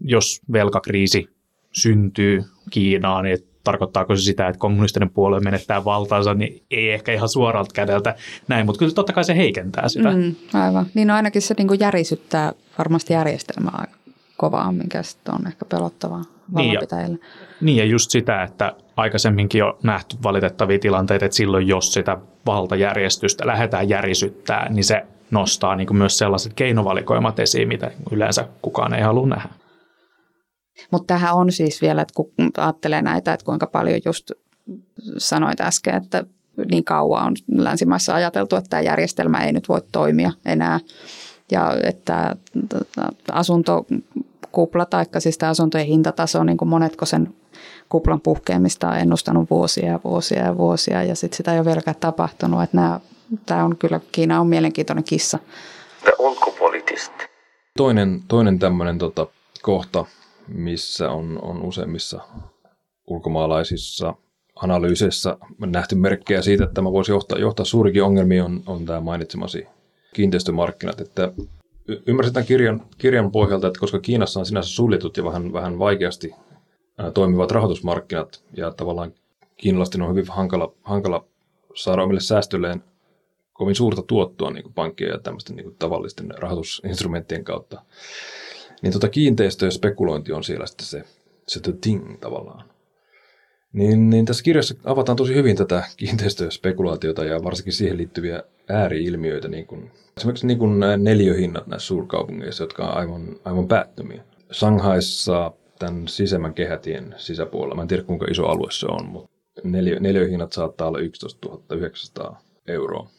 jos 0.02 0.42
velkakriisi 0.52 1.30
syntyy 1.72 2.44
Kiinaan, 2.70 3.24
niin 3.24 3.49
tarkoittaako 3.72 4.16
se 4.16 4.22
sitä, 4.22 4.48
että 4.48 4.60
kommunistinen 4.60 5.10
puolue 5.10 5.40
menettää 5.40 5.86
valtaansa, 5.86 6.34
niin 6.34 6.64
ei 6.72 6.92
ehkä 6.92 7.14
ihan 7.14 7.30
suoralta 7.30 7.74
kädeltä 7.74 8.16
näin, 8.48 8.66
mutta 8.66 8.80
kyllä 8.80 8.94
totta 8.94 9.14
kai 9.14 9.24
se 9.24 9.36
heikentää 9.36 9.90
sitä. 9.90 10.12
Mm, 10.12 10.36
aivan. 10.54 10.86
Niin 10.94 11.08
no 11.08 11.16
ainakin 11.16 11.42
se 11.42 11.56
niin 11.58 11.80
järisyttää 11.80 12.54
varmasti 12.78 13.14
järjestelmää 13.14 13.74
aika 13.78 13.94
kovaa, 14.38 14.72
mikä 14.72 15.04
sitten 15.04 15.36
on 15.36 15.48
ehkä 15.48 15.66
pelottavaa 15.66 16.24
vallanpitäjille. 16.54 17.08
Niin 17.08 17.20
ja, 17.20 17.56
niin 17.62 17.78
ja 17.78 17.86
just 17.86 18.12
sitä, 18.12 18.44
että 18.44 18.74
aikaisemminkin 18.98 19.64
on 19.64 19.74
nähty 19.84 20.18
valitettavia 20.24 20.80
tilanteita, 20.80 21.26
että 21.26 21.36
silloin 21.36 21.68
jos 21.68 21.94
sitä 21.94 22.18
valtajärjestystä 22.46 23.48
lähdetään 23.48 23.90
järisyttää, 23.90 24.70
niin 24.70 24.84
se 24.84 25.06
nostaa 25.32 25.76
niin 25.76 25.88
kuin 25.88 25.98
myös 25.98 26.18
sellaiset 26.18 26.54
keinovalikoimat 26.54 27.40
esiin, 27.40 27.68
mitä 27.68 27.92
yleensä 28.12 28.48
kukaan 28.62 28.94
ei 28.94 29.02
halua 29.02 29.28
nähdä. 29.28 29.50
Mutta 30.92 31.14
tähän 31.14 31.34
on 31.34 31.52
siis 31.52 31.82
vielä, 31.82 32.02
että 32.02 32.14
kun 32.14 32.32
ajattelee 32.58 33.02
näitä, 33.02 33.34
että 33.34 33.46
kuinka 33.46 33.68
paljon 33.68 34.00
just 34.06 34.32
sanoit 35.18 35.62
äsken, 35.62 35.96
että 35.96 36.24
niin 36.72 36.84
kauan 36.84 37.26
on 37.26 37.36
länsimaissa 37.48 38.16
ajateltu, 38.16 38.56
että 38.56 38.70
tämä 38.70 38.82
järjestelmä 38.82 39.46
ei 39.46 39.54
nyt 39.54 39.70
voi 39.70 39.82
toimia 39.92 40.32
enää. 40.46 40.80
Ja 41.52 41.74
että 41.84 42.36
asuntokupla 43.32 44.86
tai 44.86 45.06
siis 45.18 45.38
tämä 45.38 45.50
asuntojen 45.50 45.88
hintataso, 45.88 46.44
niin 46.44 46.58
kuin 46.58 46.70
monetko 46.70 47.06
sen 47.06 47.34
kuplan 47.90 48.22
puhkeamista 48.22 48.90
on 48.90 48.98
ennustanut 48.98 49.50
vuosia 49.50 49.92
ja 49.92 50.00
vuosia 50.04 50.44
ja 50.44 50.58
vuosia 50.58 51.04
ja 51.04 51.16
sitten 51.16 51.38
sitä 51.38 51.54
ei 51.54 51.60
ole 51.60 51.66
vieläkään 51.66 51.96
tapahtunut. 52.00 52.64
Että 52.64 52.78
nämä, 52.78 53.00
tämä 53.46 53.64
on 53.64 53.78
kyllä, 53.78 54.00
Kiina 54.12 54.42
on 54.42 54.48
mielenkiintoinen 54.48 55.04
kissa. 55.04 55.40
Toinen, 57.78 58.22
toinen 58.28 58.60
tämmöinen 58.60 58.98
tota, 58.98 59.28
kohta, 59.62 60.06
missä 60.50 61.12
on, 61.12 61.40
on 61.42 61.62
useimmissa 61.62 62.22
ulkomaalaisissa 63.08 64.16
analyyseissa 64.56 65.38
nähty 65.60 65.96
merkkejä 65.96 66.42
siitä, 66.42 66.64
että 66.64 66.74
tämä 66.74 66.92
voisi 66.92 67.12
johtaa, 67.12 67.40
johtaa 67.40 67.66
suurikin 67.66 68.04
ongelmiin, 68.04 68.44
on, 68.44 68.64
on 68.66 68.86
tämä 68.86 69.02
mainitsemasi 69.02 69.68
kiinteistömarkkinat. 70.14 71.02
Että 71.02 71.32
ymmärsin 72.06 72.34
tämän 72.34 72.48
kirjan, 72.48 72.82
kirjan 72.98 73.32
pohjalta, 73.32 73.68
että 73.68 73.80
koska 73.80 74.00
Kiinassa 74.00 74.40
on 74.40 74.46
sinänsä 74.46 74.70
suljetut 74.70 75.18
ja 75.18 75.24
vähän, 75.24 75.54
vähän 75.54 75.80
vaikeasti 75.80 76.36
toimivat 77.14 77.52
rahoitusmarkkinat, 77.52 78.44
ja 78.58 78.72
tavallaan 78.72 79.14
kiinalaisten 79.58 80.02
on 80.02 80.10
hyvin 80.10 80.26
hankala, 80.28 80.74
hankala 80.84 81.26
saada 81.76 82.04
omille 82.04 82.22
säästölleen 82.22 82.84
kovin 83.54 83.76
suurta 83.76 84.02
tuottoa 84.02 84.52
niin 84.52 84.74
pankkien 84.74 85.10
ja 85.10 85.20
tämmöisten 85.20 85.56
niin 85.56 85.76
tavallisten 85.80 86.32
rahoitusinstrumenttien 86.38 87.44
kautta, 87.44 87.82
niin 88.82 88.94
tota 88.94 89.10
kiinteistö 89.10 89.66
ja 89.66 89.72
spekulointi 89.72 90.32
on 90.32 90.44
siellä 90.44 90.66
sitten 90.66 90.86
se, 90.86 91.04
se 91.48 91.60
the 91.60 91.74
thing 91.82 92.20
tavallaan. 92.20 92.70
Niin, 93.74 94.10
niin 94.10 94.26
tässä 94.26 94.44
kirjassa 94.44 94.76
avataan 94.84 95.16
tosi 95.16 95.36
hyvin 95.36 95.56
tätä 95.56 95.84
kiinteistöspekulaatiota 95.98 97.24
ja 97.24 97.44
varsinkin 97.44 97.74
siihen 97.74 97.98
liittyviä 97.98 98.44
ääriilmiöitä, 98.70 99.48
niin 99.48 99.68
kuin, 99.68 99.92
esimerkiksi 100.18 100.48
niin 100.48 100.60
kuin 100.60 100.80
nämä 100.80 100.98
neljöhinnat 100.98 101.68
näissä 101.68 101.88
suurkaupungeissa, 101.88 102.64
jotka 102.64 102.88
on 102.88 102.98
aivan, 102.98 103.36
aivan 103.46 103.68
päättömiä. 103.68 104.24
Shanghaissa 104.52 105.52
tämän 105.80 106.08
sisemmän 106.08 106.54
kehätien 106.54 107.16
sisäpuolella, 107.18 107.76
mä 107.76 107.82
en 107.82 107.88
tiedä 107.88 108.04
kuinka 108.04 108.26
iso 108.32 108.46
alue 108.46 108.72
se 108.72 108.88
on, 108.90 109.06
mutta 109.06 109.30
neljö, 109.64 110.00
neljöhinnat 110.00 110.54
saattaa 110.54 110.88
olla 110.88 111.00
11 111.00 111.48
900 111.72 112.42
euroa. 112.68 113.10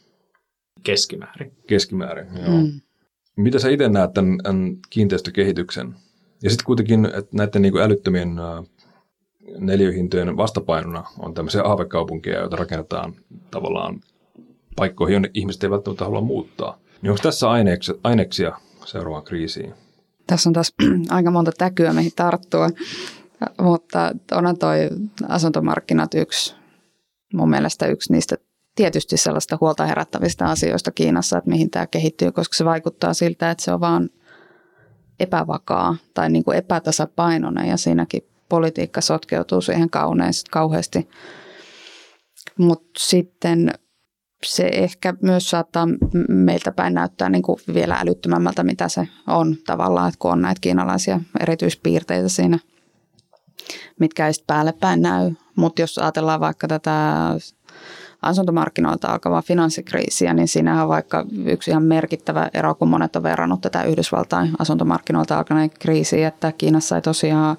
Keskimäärin. 0.83 1.53
Keskimäärin, 1.67 2.27
joo. 2.37 2.61
Mm. 2.61 2.81
Mitä 3.43 3.59
sä 3.59 3.69
itse 3.69 3.89
näet 3.89 4.15
tämän, 4.15 4.39
tämän 4.43 4.77
kiinteistökehityksen? 4.91 5.95
Ja 6.43 6.51
sitten 6.51 6.67
kuitenkin, 6.67 7.07
että 7.07 7.37
näiden 7.37 7.63
niin 7.63 7.73
kuin 7.73 7.85
älyttömien 7.85 8.37
neliöhintojen 9.59 10.37
vastapainona 10.37 11.05
on 11.19 11.35
tämmöisiä 11.35 11.63
aavekaupunkeja, 11.63 12.41
joita 12.41 12.57
rakennetaan 12.57 13.15
tavallaan 13.51 14.01
paikkoihin, 14.77 15.13
jonne 15.13 15.31
ihmiset 15.35 15.65
eivät 15.65 15.73
välttämättä 15.73 16.05
halua 16.05 16.21
muuttaa. 16.21 16.79
Niin 17.03 17.11
onko 17.11 17.23
tässä 17.23 17.51
aineksia, 17.51 17.95
aineksia 18.05 18.53
seuraavaan 18.85 19.25
kriisiin? 19.25 19.75
Tässä 20.27 20.49
on 20.49 20.53
taas 20.53 20.75
aika 21.11 21.31
monta 21.31 21.53
täkyä, 21.59 21.93
mihin 21.93 22.13
tarttua, 22.17 22.71
mutta 23.61 24.13
onhan 24.33 24.59
toi 24.59 24.89
asuntomarkkinat 25.29 26.15
yksi, 26.15 26.55
mun 27.35 27.51
mielestä 27.51 27.87
yksi 27.87 28.13
niistä 28.13 28.37
tietysti 28.81 29.17
sellaista 29.17 29.59
huolta 29.61 29.87
herättävistä 29.87 30.45
asioista 30.45 30.91
Kiinassa, 30.91 31.39
että 31.39 31.51
mihin 31.51 31.71
tämä 31.71 31.87
kehittyy, 31.87 32.33
koska 32.33 32.57
se 32.57 32.65
vaikuttaa 32.65 33.15
siltä, 33.15 33.51
että 33.51 33.65
se 33.65 33.73
on 33.73 33.81
vaan 33.81 34.11
epävakaa 35.21 35.97
tai 36.15 36.31
niin 36.31 36.45
kuin 36.45 36.57
epätasapainoinen 36.57 37.69
ja 37.69 37.77
siinäkin 37.77 38.23
politiikka 38.49 39.01
sotkeutuu 39.01 39.61
siihen 39.61 39.89
kauheasti. 40.51 41.09
Mutta 42.59 42.91
sitten 42.99 43.71
se 44.47 44.71
ehkä 44.73 45.15
myös 45.23 45.51
saattaa 45.51 45.89
meiltä 46.29 46.73
päin 46.73 46.95
näyttää 46.95 47.29
niin 47.29 47.43
kuin 47.43 47.59
vielä 47.75 47.97
älyttömämmältä, 48.01 48.63
mitä 48.63 48.89
se 48.89 49.09
on 49.27 49.57
tavallaan, 49.67 50.09
että 50.09 50.19
kun 50.19 50.33
on 50.33 50.43
näitä 50.43 50.61
kiinalaisia 50.61 51.21
erityispiirteitä 51.41 52.29
siinä, 52.29 52.59
mitkä 53.99 54.27
ei 54.27 54.35
sitten 54.35 54.55
päälle 54.55 54.73
päin 54.73 55.03
näy. 55.03 55.31
Mutta 55.57 55.83
jos 55.83 55.99
ajatellaan 55.99 56.41
vaikka 56.41 56.69
tätä 56.69 57.27
asuntomarkkinoilta 58.23 59.09
alkavaa 59.09 59.43
finanssikriisiä, 59.43 60.35
niin 60.35 60.49
siinähän 60.49 60.89
vaikka 60.89 61.27
yksi 61.45 61.71
ihan 61.71 61.83
merkittävä 61.83 62.51
ero, 62.55 62.75
kun 62.75 62.89
monet 62.89 63.17
on 63.17 63.23
verrannut 63.23 63.61
tätä 63.61 63.85
Yhdysvaltain 63.85 64.51
asuntomarkkinoilta 64.59 65.39
alkaneen 65.39 65.71
kriisiä, 65.71 66.29
että 66.29 66.53
Kiinassa 66.53 66.97
ei 66.97 67.03
tosiaan 67.03 67.57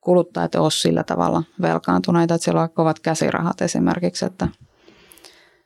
kuluttajat 0.00 0.54
ole 0.54 0.70
sillä 0.70 1.04
tavalla 1.04 1.42
velkaantuneita, 1.62 2.34
että 2.34 2.44
siellä 2.44 2.62
on 2.62 2.70
kovat 2.70 3.00
käsirahat 3.00 3.62
esimerkiksi, 3.62 4.24
että 4.24 4.48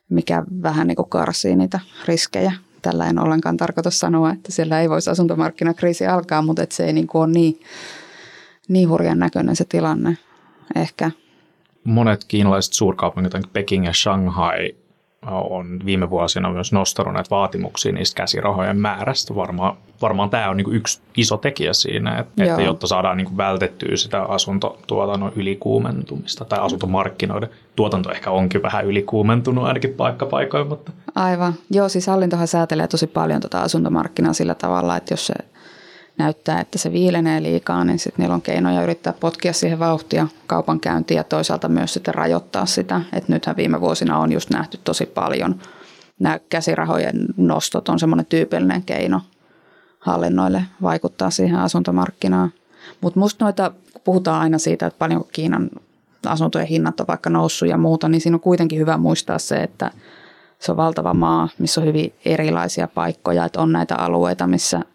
mikä 0.09 0.43
vähän 0.63 0.87
niin 0.87 0.95
kuin 0.95 1.09
karsii 1.09 1.55
niitä 1.55 1.79
riskejä. 2.05 2.51
Tällä 2.81 3.07
en 3.07 3.19
ollenkaan 3.19 3.57
tarkoita 3.57 3.91
sanoa, 3.91 4.31
että 4.31 4.51
siellä 4.51 4.81
ei 4.81 4.89
voisi 4.89 5.09
asuntomarkkinakriisi 5.09 6.07
alkaa, 6.07 6.41
mutta 6.41 6.63
että 6.63 6.75
se 6.75 6.85
ei 6.85 6.93
niin 6.93 7.07
kuin 7.07 7.21
ole 7.21 7.31
niin, 7.31 7.59
niin 8.67 8.89
hurjan 8.89 9.19
näköinen 9.19 9.55
se 9.55 9.65
tilanne 9.65 10.17
ehkä– 10.75 11.11
monet 11.83 12.23
kiinalaiset 12.27 12.73
suurkaupungit, 12.73 13.33
Peking 13.53 13.85
ja 13.85 13.93
Shanghai, 13.93 14.75
on 15.31 15.79
viime 15.85 16.09
vuosina 16.09 16.49
myös 16.49 16.73
nostanut 16.73 17.13
näitä 17.13 17.29
vaatimuksia 17.29 17.91
niistä 17.91 18.15
käsirahojen 18.15 18.77
määrästä. 18.77 19.35
Varmaan, 19.35 19.77
varmaan 20.01 20.29
tämä 20.29 20.49
on 20.49 20.57
niin 20.57 20.73
yksi 20.73 21.01
iso 21.17 21.37
tekijä 21.37 21.73
siinä, 21.73 22.19
että, 22.19 22.43
että 22.43 22.61
jotta 22.61 22.87
saadaan 22.87 23.17
niin 23.17 23.37
vältettyä 23.37 23.95
sitä 23.95 24.21
asuntotuotannon 24.21 25.31
ylikuumentumista 25.35 26.45
tai 26.45 26.59
asuntomarkkinoiden. 26.59 27.49
Tuotanto 27.75 28.11
ehkä 28.11 28.31
onkin 28.31 28.61
vähän 28.61 28.85
ylikuumentunut 28.85 29.65
ainakin 29.65 29.93
paikkapaikoin. 29.93 30.67
Mutta. 30.67 30.91
Aivan. 31.15 31.53
Joo, 31.71 31.89
siis 31.89 32.07
hallintohan 32.07 32.47
säätelee 32.47 32.87
tosi 32.87 33.07
paljon 33.07 33.41
tuota 33.41 33.61
asuntomarkkinaa 33.61 34.33
sillä 34.33 34.55
tavalla, 34.55 34.97
että 34.97 35.13
jos 35.13 35.27
se 35.27 35.33
näyttää, 36.17 36.61
että 36.61 36.77
se 36.77 36.91
viilenee 36.91 37.43
liikaa, 37.43 37.83
niin 37.83 37.99
sitten 37.99 38.23
niillä 38.23 38.35
on 38.35 38.41
keinoja 38.41 38.83
yrittää 38.83 39.13
potkia 39.19 39.53
siihen 39.53 39.79
vauhtia 39.79 40.27
kaupankäyntiä 40.47 41.19
ja 41.19 41.23
toisaalta 41.23 41.69
myös 41.69 41.93
sitten 41.93 42.13
rajoittaa 42.13 42.65
sitä. 42.65 43.01
Että 43.13 43.33
nythän 43.33 43.55
viime 43.55 43.81
vuosina 43.81 44.17
on 44.17 44.31
just 44.31 44.49
nähty 44.49 44.79
tosi 44.83 45.05
paljon. 45.05 45.59
Nämä 46.19 46.39
käsirahojen 46.49 47.25
nostot 47.37 47.89
on 47.89 47.99
semmoinen 47.99 48.25
tyypillinen 48.25 48.83
keino 48.83 49.21
hallinnoille 49.99 50.63
vaikuttaa 50.81 51.29
siihen 51.29 51.59
asuntomarkkinaan. 51.59 52.53
Mutta 53.01 53.19
musta 53.19 53.45
noita, 53.45 53.71
kun 53.93 54.01
puhutaan 54.03 54.41
aina 54.41 54.57
siitä, 54.57 54.87
että 54.87 54.99
paljonko 54.99 55.29
Kiinan 55.31 55.69
asuntojen 56.25 56.67
hinnat 56.67 56.99
on 56.99 57.07
vaikka 57.07 57.29
noussut 57.29 57.69
ja 57.69 57.77
muuta, 57.77 58.09
niin 58.09 58.21
siinä 58.21 58.35
on 58.35 58.39
kuitenkin 58.41 58.79
hyvä 58.79 58.97
muistaa 58.97 59.39
se, 59.39 59.63
että 59.63 59.91
se 60.59 60.71
on 60.71 60.77
valtava 60.77 61.13
maa, 61.13 61.49
missä 61.59 61.81
on 61.81 61.87
hyvin 61.87 62.13
erilaisia 62.25 62.87
paikkoja, 62.87 63.45
että 63.45 63.61
on 63.61 63.71
näitä 63.71 63.95
alueita, 63.95 64.47
missä– 64.47 64.81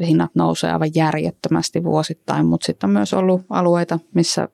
hinnat 0.00 0.30
nousee 0.34 0.72
aivan 0.72 0.90
järjettömästi 0.94 1.84
vuosittain, 1.84 2.46
mutta 2.46 2.66
sitten 2.66 2.88
on 2.88 2.94
myös 2.94 3.14
ollut 3.14 3.42
alueita, 3.50 3.98
missä 4.14 4.48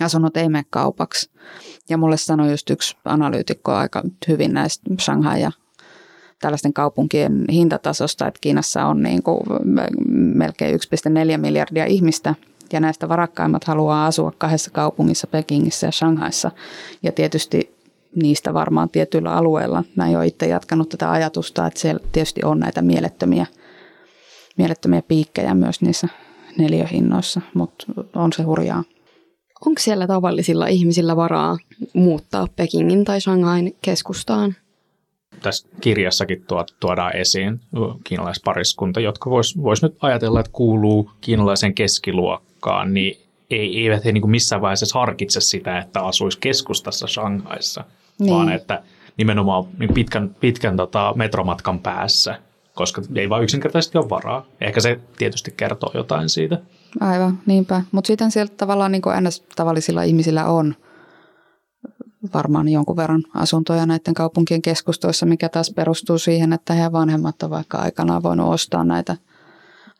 asunnot 0.00 0.36
ei 0.36 0.48
mene 0.48 0.64
kaupaksi. 0.70 1.30
Ja 1.88 1.98
mulle 1.98 2.16
sanoi 2.16 2.50
just 2.50 2.70
yksi 2.70 2.96
analyytikko 3.04 3.72
aika 3.72 4.02
hyvin 4.28 4.54
näistä 4.54 4.90
Shanghai 5.00 5.40
ja 5.40 5.52
tällaisten 6.40 6.72
kaupunkien 6.72 7.44
hintatasosta, 7.52 8.26
että 8.26 8.38
Kiinassa 8.40 8.86
on 8.86 9.02
niin 9.02 9.22
kuin 9.22 9.40
melkein 10.08 10.80
1,4 11.34 11.38
miljardia 11.38 11.84
ihmistä 11.84 12.34
ja 12.72 12.80
näistä 12.80 13.08
varakkaimmat 13.08 13.64
haluaa 13.64 14.06
asua 14.06 14.32
kahdessa 14.38 14.70
kaupungissa, 14.70 15.26
Pekingissä 15.26 15.86
ja 15.86 15.92
Shanghaissa. 15.92 16.50
Ja 17.02 17.12
tietysti 17.12 17.74
niistä 18.16 18.54
varmaan 18.54 18.88
tietyillä 18.88 19.32
alueilla. 19.32 19.84
Näin 19.96 20.16
olen 20.16 20.28
itse 20.28 20.46
jatkanut 20.46 20.88
tätä 20.88 21.10
ajatusta, 21.10 21.66
että 21.66 21.80
siellä 21.80 22.00
tietysti 22.12 22.40
on 22.44 22.60
näitä 22.60 22.82
mielettömiä, 22.82 23.46
mielettömiä 24.56 25.02
piikkejä 25.02 25.54
myös 25.54 25.82
niissä 25.82 26.08
neliöhinnoissa, 26.58 27.40
mutta 27.54 27.86
on 28.14 28.32
se 28.32 28.42
hurjaa. 28.42 28.84
Onko 29.66 29.80
siellä 29.80 30.06
tavallisilla 30.06 30.66
ihmisillä 30.66 31.16
varaa 31.16 31.58
muuttaa 31.94 32.46
Pekingin 32.56 33.04
tai 33.04 33.20
Shanghain 33.20 33.76
keskustaan? 33.82 34.54
Tässä 35.42 35.68
kirjassakin 35.80 36.44
tuodaan 36.80 37.16
esiin 37.16 37.60
kiinalaispariskunta, 38.04 39.00
jotka 39.00 39.30
vois, 39.30 39.62
vois 39.62 39.82
nyt 39.82 39.96
ajatella, 40.00 40.40
että 40.40 40.52
kuuluu 40.52 41.10
kiinalaisen 41.20 41.74
keskiluokkaan, 41.74 42.94
niin 42.94 43.20
ei, 43.50 43.82
eivät 43.82 44.04
he 44.04 44.12
niin 44.12 44.20
kuin 44.22 44.30
missään 44.30 44.62
vaiheessa 44.62 44.98
harkitse 44.98 45.40
sitä, 45.40 45.78
että 45.78 46.00
asuisi 46.00 46.38
keskustassa 46.38 47.06
Shanghaissa, 47.06 47.84
niin. 48.18 48.34
vaan 48.34 48.52
että 48.52 48.82
nimenomaan 49.16 49.64
niin 49.78 49.94
pitkän, 49.94 50.36
pitkän 50.40 50.76
tota, 50.76 51.12
metromatkan 51.16 51.80
päässä, 51.80 52.38
koska 52.74 53.02
ei 53.14 53.28
vaan 53.28 53.42
yksinkertaisesti 53.42 53.98
ole 53.98 54.10
varaa. 54.10 54.46
Ehkä 54.60 54.80
se 54.80 55.00
tietysti 55.18 55.54
kertoo 55.56 55.90
jotain 55.94 56.28
siitä. 56.28 56.58
Aivan, 57.00 57.38
niinpä. 57.46 57.82
Mutta 57.92 58.06
sitten 58.06 58.30
sieltä 58.30 58.54
tavallaan 58.56 58.92
niin 58.92 59.02
kuin 59.02 59.14
tavallisilla 59.56 60.02
ihmisillä 60.02 60.44
on 60.44 60.74
varmaan 62.34 62.68
jonkun 62.68 62.96
verran 62.96 63.24
asuntoja 63.34 63.86
näiden 63.86 64.14
kaupunkien 64.14 64.62
keskustoissa, 64.62 65.26
mikä 65.26 65.48
taas 65.48 65.72
perustuu 65.76 66.18
siihen, 66.18 66.52
että 66.52 66.74
heidän 66.74 66.92
vanhemmat 66.92 67.42
on 67.42 67.50
vaikka 67.50 67.78
aikanaan 67.78 68.22
voinut 68.22 68.54
ostaa 68.54 68.84
näitä 68.84 69.16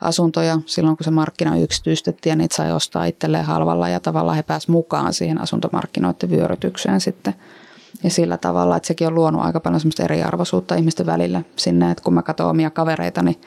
asuntoja 0.01 0.59
silloin, 0.67 0.97
kun 0.97 1.05
se 1.05 1.11
markkina 1.11 1.59
yksityistettiin 1.59 2.31
ja 2.31 2.37
niitä 2.37 2.57
sai 2.57 2.73
ostaa 2.73 3.05
itselleen 3.05 3.45
halvalla 3.45 3.89
ja 3.89 4.01
tavallaan 4.01 4.37
he 4.37 4.43
pääsivät 4.43 4.73
mukaan 4.73 5.15
siihen 5.15 5.41
asuntomarkkinoiden 5.41 6.31
vyörytykseen 6.31 7.01
sitten. 7.01 7.35
Ja 8.05 8.11
sillä 8.11 8.37
tavalla, 8.37 8.77
että 8.77 8.87
sekin 8.87 9.07
on 9.07 9.15
luonut 9.15 9.43
aika 9.43 9.61
paljon 9.61 9.81
semmoista 9.81 10.03
eriarvoisuutta 10.03 10.75
ihmisten 10.75 11.07
välillä 11.07 11.43
sinne, 11.57 11.91
että 11.91 12.05
kun 12.05 12.15
mä 12.15 12.23
katson 12.23 12.51
omia 12.51 12.71
kavereita, 12.71 13.23
niin 13.23 13.41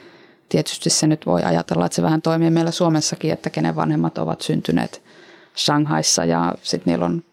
tietysti 0.50 0.89
se 0.89 1.08
nyt 1.08 1.26
voi 1.26 1.44
ajatella, 1.44 1.86
että 1.86 1.96
se 1.96 2.02
vähän 2.02 2.22
toimii 2.22 2.50
meillä 2.50 2.72
Suomessakin, 2.72 3.32
että 3.32 3.50
kenen 3.50 3.76
vanhemmat 3.76 4.18
ovat 4.18 4.42
syntyneet 4.42 5.04
Shanghaissa 5.58 6.26
ja 6.26 6.54
sitten 6.62 6.92
niillä 6.92 7.06
on, 7.06 7.24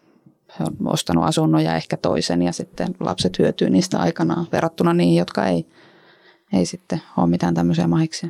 he 0.59 0.63
on 0.63 0.87
ostanut 0.87 1.23
asunnon 1.23 1.63
ja 1.63 1.75
ehkä 1.75 1.97
toisen 1.97 2.41
ja 2.41 2.51
sitten 2.51 2.95
lapset 2.99 3.39
hyötyy 3.39 3.69
niistä 3.69 3.99
aikanaan 3.99 4.47
verrattuna 4.51 4.93
niihin, 4.93 5.15
jotka 5.15 5.45
ei, 5.45 5.65
ei 6.53 6.65
sitten 6.65 7.01
ole 7.17 7.27
mitään 7.27 7.53
tämmöisiä 7.53 7.87
mahiksia. 7.87 8.29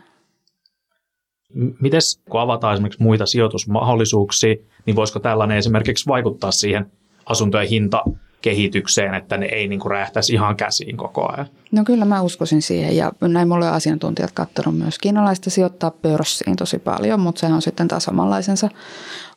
Mites 1.81 2.21
kun 2.29 2.41
avataan 2.41 2.73
esimerkiksi 2.73 3.03
muita 3.03 3.25
sijoitusmahdollisuuksia, 3.25 4.55
niin 4.85 4.95
voisiko 4.95 5.19
tällainen 5.19 5.57
esimerkiksi 5.57 6.07
vaikuttaa 6.07 6.51
siihen 6.51 6.91
asuntojen 7.25 7.69
hinta 7.69 8.03
kehitykseen, 8.41 9.13
että 9.13 9.37
ne 9.37 9.45
ei 9.45 9.67
niin 9.67 9.79
kuin 9.79 9.91
räjähtäisi 9.91 10.33
ihan 10.33 10.55
käsiin 10.55 10.97
koko 10.97 11.31
ajan? 11.31 11.47
No 11.71 11.83
kyllä 11.83 12.05
mä 12.05 12.21
uskoisin 12.21 12.61
siihen 12.61 12.95
ja 12.95 13.11
näin 13.21 13.47
mulle 13.47 13.69
asiantuntijat 13.69 14.31
katsonut 14.31 14.77
myös. 14.77 14.99
Kiinalaista 14.99 15.49
sijoittaa 15.49 15.91
pörssiin 15.91 16.55
tosi 16.55 16.79
paljon, 16.79 17.19
mutta 17.19 17.39
se 17.39 17.45
on 17.45 17.61
sitten 17.61 17.87
taas 17.87 18.07
omanlaisensa, 18.07 18.69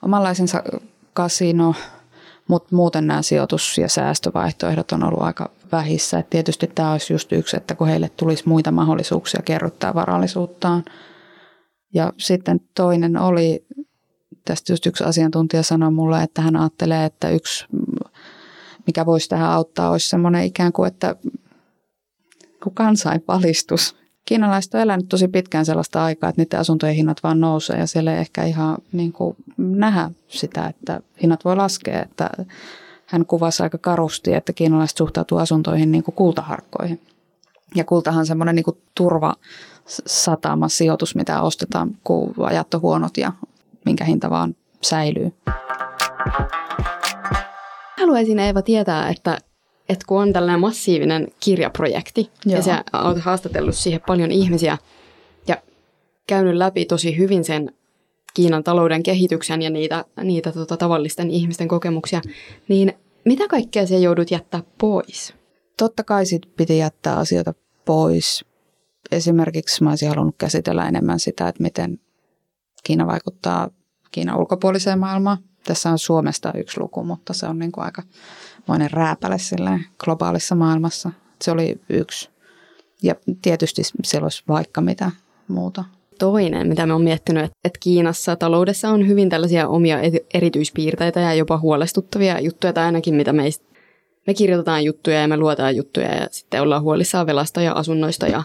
omanlaisensa 0.02 0.62
kasino, 1.12 1.74
mutta 2.48 2.76
muuten 2.76 3.06
nämä 3.06 3.22
sijoitus- 3.22 3.78
ja 3.78 3.88
säästövaihtoehdot 3.88 4.92
on 4.92 5.04
ollut 5.04 5.22
aika 5.22 5.50
vähissä. 5.72 6.18
Et 6.18 6.30
tietysti 6.30 6.70
tämä 6.74 6.92
olisi 6.92 7.12
just 7.12 7.32
yksi, 7.32 7.56
että 7.56 7.74
kun 7.74 7.88
heille 7.88 8.10
tulisi 8.16 8.48
muita 8.48 8.70
mahdollisuuksia 8.70 9.40
kerryttää 9.44 9.94
varallisuuttaan. 9.94 10.84
Ja 11.94 12.12
sitten 12.18 12.60
toinen 12.74 13.16
oli, 13.16 13.66
tästä 14.44 14.72
just 14.72 14.86
yksi 14.86 15.04
asiantuntija 15.04 15.62
sanoi 15.62 15.90
mulle, 15.90 16.22
että 16.22 16.42
hän 16.42 16.56
ajattelee, 16.56 17.04
että 17.04 17.30
yksi 17.30 17.66
mikä 18.86 19.06
voisi 19.06 19.28
tähän 19.28 19.50
auttaa, 19.50 19.90
olisi 19.90 20.08
semmoinen 20.08 20.44
ikään 20.44 20.72
kuin, 20.72 20.88
että 20.88 21.16
kansainvalistus. 22.74 23.96
Kiinalaiset 24.24 24.74
on 24.74 24.80
elänyt 24.80 25.08
tosi 25.08 25.28
pitkään 25.28 25.66
sellaista 25.66 26.04
aikaa, 26.04 26.30
että 26.30 26.42
niiden 26.42 26.60
asuntojen 26.60 26.94
hinnat 26.94 27.22
vaan 27.22 27.40
nousee 27.40 27.78
ja 27.78 27.86
siellä 27.86 28.12
ei 28.12 28.18
ehkä 28.20 28.44
ihan 28.44 28.78
niin 28.92 29.12
kuin 29.12 29.36
nähdä 29.56 30.10
sitä, 30.28 30.66
että 30.66 31.00
hinnat 31.22 31.44
voi 31.44 31.56
laskea. 31.56 32.02
Että 32.02 32.30
hän 33.06 33.26
kuvasi 33.26 33.62
aika 33.62 33.78
karusti, 33.78 34.34
että 34.34 34.52
kiinalaiset 34.52 34.96
suhtautuu 34.96 35.38
asuntoihin 35.38 35.92
niin 35.92 36.04
kuin 36.04 36.14
kultaharkkoihin. 36.14 37.00
Ja 37.74 37.84
kultahan 37.84 38.18
on 38.18 38.26
semmoinen 38.26 38.54
niin 38.54 38.64
kuin 38.64 38.78
turva 38.94 39.34
satama 40.06 40.68
sijoitus, 40.68 41.14
mitä 41.14 41.42
ostetaan, 41.42 41.90
kun 42.04 42.34
ajat 42.38 42.74
on 42.74 42.82
huonot 42.82 43.16
ja 43.16 43.32
minkä 43.84 44.04
hinta 44.04 44.30
vaan 44.30 44.56
säilyy 44.82 45.32
haluaisin 48.04 48.38
Eeva 48.38 48.62
tietää, 48.62 49.08
että, 49.08 49.38
että 49.88 50.04
kun 50.08 50.22
on 50.22 50.32
tällainen 50.32 50.60
massiivinen 50.60 51.28
kirjaprojekti 51.40 52.30
Joo. 52.46 52.56
ja 52.56 52.62
sä 52.62 52.84
oot 53.04 53.18
haastatellut 53.18 53.74
siihen 53.74 54.00
paljon 54.06 54.30
ihmisiä 54.30 54.78
ja 55.48 55.56
käynyt 56.26 56.56
läpi 56.56 56.84
tosi 56.84 57.18
hyvin 57.18 57.44
sen 57.44 57.70
Kiinan 58.34 58.64
talouden 58.64 59.02
kehityksen 59.02 59.62
ja 59.62 59.70
niitä, 59.70 60.04
niitä 60.22 60.52
tota, 60.52 60.76
tavallisten 60.76 61.30
ihmisten 61.30 61.68
kokemuksia, 61.68 62.20
niin 62.68 62.92
mitä 63.24 63.48
kaikkea 63.48 63.86
se 63.86 63.98
joudut 63.98 64.30
jättää 64.30 64.62
pois? 64.80 65.34
Totta 65.78 66.04
kai 66.04 66.26
sit 66.26 66.42
piti 66.56 66.78
jättää 66.78 67.16
asioita 67.16 67.54
pois. 67.84 68.44
Esimerkiksi 69.12 69.84
mä 69.84 69.90
olisin 69.90 70.08
halunnut 70.08 70.34
käsitellä 70.38 70.88
enemmän 70.88 71.20
sitä, 71.20 71.48
että 71.48 71.62
miten 71.62 72.00
Kiina 72.84 73.06
vaikuttaa 73.06 73.70
Kiinan 74.10 74.38
ulkopuoliseen 74.38 74.98
maailmaan 74.98 75.38
tässä 75.64 75.90
on 75.90 75.98
Suomesta 75.98 76.52
yksi 76.54 76.80
luku, 76.80 77.04
mutta 77.04 77.32
se 77.32 77.46
on 77.46 77.58
niin 77.58 77.72
kuin 77.72 77.84
aika 77.84 78.02
moinen 78.66 78.90
rääpäle 78.90 79.36
globaalissa 79.98 80.54
maailmassa. 80.54 81.10
Se 81.42 81.50
oli 81.50 81.80
yksi. 81.88 82.28
Ja 83.02 83.14
tietysti 83.42 83.82
siellä 84.04 84.24
olisi 84.24 84.42
vaikka 84.48 84.80
mitä 84.80 85.10
muuta. 85.48 85.84
Toinen, 86.18 86.68
mitä 86.68 86.86
me 86.86 86.92
on 86.92 87.02
miettinyt, 87.02 87.44
että 87.64 87.78
Kiinassa 87.80 88.36
taloudessa 88.36 88.88
on 88.88 89.08
hyvin 89.08 89.28
tällaisia 89.28 89.68
omia 89.68 89.98
erityispiirteitä 90.34 91.20
ja 91.20 91.34
jopa 91.34 91.58
huolestuttavia 91.58 92.40
juttuja, 92.40 92.72
tai 92.72 92.84
ainakin 92.84 93.14
mitä 93.14 93.32
meistä 93.32 93.64
me 94.26 94.34
kirjoitetaan 94.34 94.84
juttuja 94.84 95.20
ja 95.20 95.28
me 95.28 95.36
luotaan 95.36 95.76
juttuja 95.76 96.14
ja 96.14 96.28
sitten 96.30 96.62
ollaan 96.62 96.82
huolissaan 96.82 97.26
velasta 97.26 97.62
ja 97.62 97.72
asunnoista 97.72 98.26
ja 98.26 98.42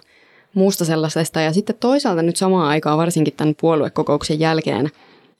muusta 0.53 0.85
sellaisesta. 0.85 1.41
Ja 1.41 1.53
sitten 1.53 1.75
toisaalta 1.79 2.21
nyt 2.21 2.35
samaan 2.35 2.67
aikaan, 2.67 2.97
varsinkin 2.97 3.33
tämän 3.33 3.55
puoluekokouksen 3.61 4.39
jälkeen, 4.39 4.89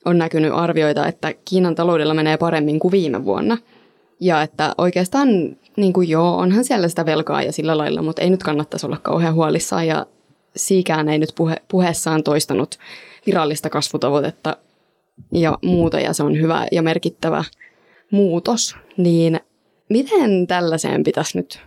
on 0.04 0.18
näkynyt 0.18 0.52
arvioita, 0.54 1.06
että 1.06 1.34
Kiinan 1.44 1.74
taloudella 1.74 2.14
menee 2.14 2.36
paremmin 2.36 2.80
kuin 2.80 2.92
viime 2.92 3.24
vuonna. 3.24 3.58
Ja 4.20 4.42
että 4.42 4.74
oikeastaan, 4.78 5.28
niin 5.76 5.92
kuin 5.92 6.08
joo, 6.08 6.36
onhan 6.36 6.64
siellä 6.64 6.88
sitä 6.88 7.06
velkaa 7.06 7.42
ja 7.42 7.52
sillä 7.52 7.78
lailla, 7.78 8.02
mutta 8.02 8.22
ei 8.22 8.30
nyt 8.30 8.42
kannattaisi 8.42 8.86
olla 8.86 8.96
kauhean 9.02 9.34
huolissaan. 9.34 9.86
Ja 9.86 10.06
siikään 10.56 11.08
ei 11.08 11.18
nyt 11.18 11.32
puhe, 11.36 11.56
puheessaan 11.70 12.22
toistanut 12.22 12.78
virallista 13.26 13.70
kasvutavoitetta 13.70 14.56
ja 15.32 15.58
muuta, 15.62 16.00
ja 16.00 16.12
se 16.12 16.22
on 16.22 16.40
hyvä 16.40 16.66
ja 16.72 16.82
merkittävä 16.82 17.44
muutos. 18.10 18.76
Niin 18.96 19.40
miten 19.88 20.46
tällaiseen 20.46 21.02
pitäisi 21.02 21.38
nyt 21.38 21.60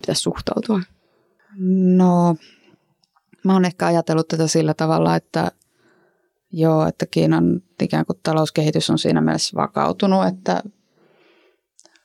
pitäisi 0.00 0.22
suhtautua? 0.22 0.80
No, 1.96 2.36
mä 3.44 3.52
oon 3.52 3.64
ehkä 3.64 3.86
ajatellut 3.86 4.28
tätä 4.28 4.46
sillä 4.46 4.74
tavalla, 4.74 5.16
että 5.16 5.52
Joo, 6.52 6.86
että 6.86 7.06
Kiinan 7.06 7.62
ikään 7.82 8.06
kuin 8.06 8.18
talouskehitys 8.22 8.90
on 8.90 8.98
siinä 8.98 9.20
mielessä 9.20 9.56
vakautunut, 9.56 10.26
että 10.26 10.62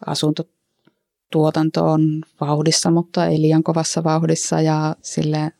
asuntotuotanto 0.05 1.91
on 1.91 2.23
vauhdissa, 2.41 2.91
mutta 2.91 3.25
ei 3.25 3.41
liian 3.41 3.63
kovassa 3.63 4.03
vauhdissa 4.03 4.61
ja 4.61 4.95
sille 5.01 5.51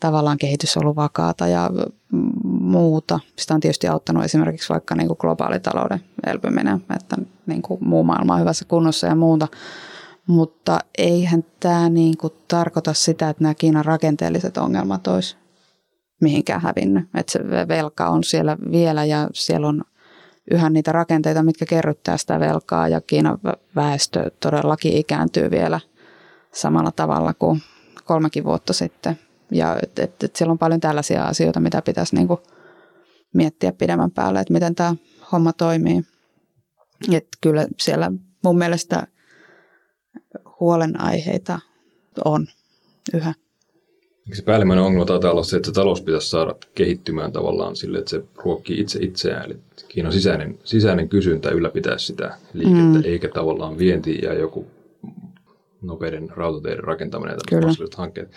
tavallaan 0.00 0.38
kehitys 0.38 0.76
on 0.76 0.82
ollut 0.82 0.96
vakaata 0.96 1.46
ja 1.46 1.70
muuta. 2.42 3.20
Sitä 3.38 3.54
on 3.54 3.60
tietysti 3.60 3.88
auttanut 3.88 4.24
esimerkiksi 4.24 4.68
vaikka 4.68 4.94
niin 4.94 5.06
kuin 5.08 5.16
globaalitalouden 5.20 6.00
elpyminen, 6.26 6.84
että 6.96 7.16
niin 7.46 7.62
kuin 7.62 7.78
muu 7.84 8.04
maailma 8.04 8.34
on 8.34 8.40
hyvässä 8.40 8.64
kunnossa 8.68 9.06
ja 9.06 9.14
muuta. 9.14 9.48
Mutta 10.26 10.78
eihän 10.98 11.44
tämä 11.60 11.88
niin 11.88 12.16
kuin 12.16 12.32
tarkoita 12.48 12.94
sitä, 12.94 13.28
että 13.28 13.42
nämä 13.42 13.54
Kiinan 13.54 13.84
rakenteelliset 13.84 14.56
ongelmat 14.56 15.06
olisi 15.06 15.36
mihinkään 16.20 16.60
hävinnyt. 16.60 17.08
Että 17.14 17.32
se 17.32 17.68
velka 17.68 18.08
on 18.08 18.24
siellä 18.24 18.56
vielä 18.72 19.04
ja 19.04 19.28
siellä 19.32 19.68
on 19.68 19.84
yhä 20.50 20.70
niitä 20.70 20.92
rakenteita, 20.92 21.42
mitkä 21.42 21.66
kerryttää 21.66 22.16
sitä 22.16 22.40
velkaa 22.40 22.88
ja 22.88 23.00
Kiinan 23.00 23.38
väestö 23.76 24.30
todellakin 24.40 24.92
ikääntyy 24.92 25.50
vielä 25.50 25.80
samalla 26.52 26.92
tavalla 26.92 27.34
kuin 27.34 27.62
kolmekin 28.04 28.44
vuotta 28.44 28.72
sitten. 28.72 29.18
Ja 29.50 29.76
et, 29.82 29.98
et, 29.98 30.22
et 30.22 30.36
siellä 30.36 30.52
on 30.52 30.58
paljon 30.58 30.80
tällaisia 30.80 31.24
asioita, 31.24 31.60
mitä 31.60 31.82
pitäisi 31.82 32.16
niinku 32.16 32.40
miettiä 33.34 33.72
pidemmän 33.72 34.10
päälle, 34.10 34.40
että 34.40 34.52
miten 34.52 34.74
tämä 34.74 34.94
homma 35.32 35.52
toimii. 35.52 36.02
Et 37.12 37.28
kyllä 37.40 37.66
siellä 37.80 38.12
mun 38.44 38.58
mielestä 38.58 39.06
huolenaiheita 40.60 41.58
on 42.24 42.46
yhä. 43.14 43.34
Se 44.32 44.42
päällimmäinen 44.42 44.84
ongelma 44.84 45.04
taitaa 45.04 45.32
olla 45.32 45.42
se, 45.42 45.56
että 45.56 45.66
se 45.66 45.72
talous 45.72 46.02
pitäisi 46.02 46.30
saada 46.30 46.54
kehittymään 46.74 47.32
tavallaan 47.32 47.76
sille, 47.76 47.98
että 47.98 48.10
se 48.10 48.24
ruokkii 48.36 48.80
itse 48.80 48.98
itseään. 49.02 49.44
Eli 49.44 49.56
Kiinan 49.88 50.12
sisäinen, 50.12 50.58
sisäinen 50.64 51.08
kysyntä 51.08 51.50
ylläpitää 51.50 51.98
sitä 51.98 52.34
liikettä, 52.52 52.98
mm. 52.98 53.04
eikä 53.04 53.28
tavallaan 53.28 53.78
vienti 53.78 54.18
ja 54.22 54.34
joku 54.34 54.66
nopeiden 55.82 56.28
rautateiden 56.36 56.84
rakentaminen 56.84 57.36
ja 57.52 57.60
tämmöiset 57.60 57.94
hankkeet. 57.94 58.30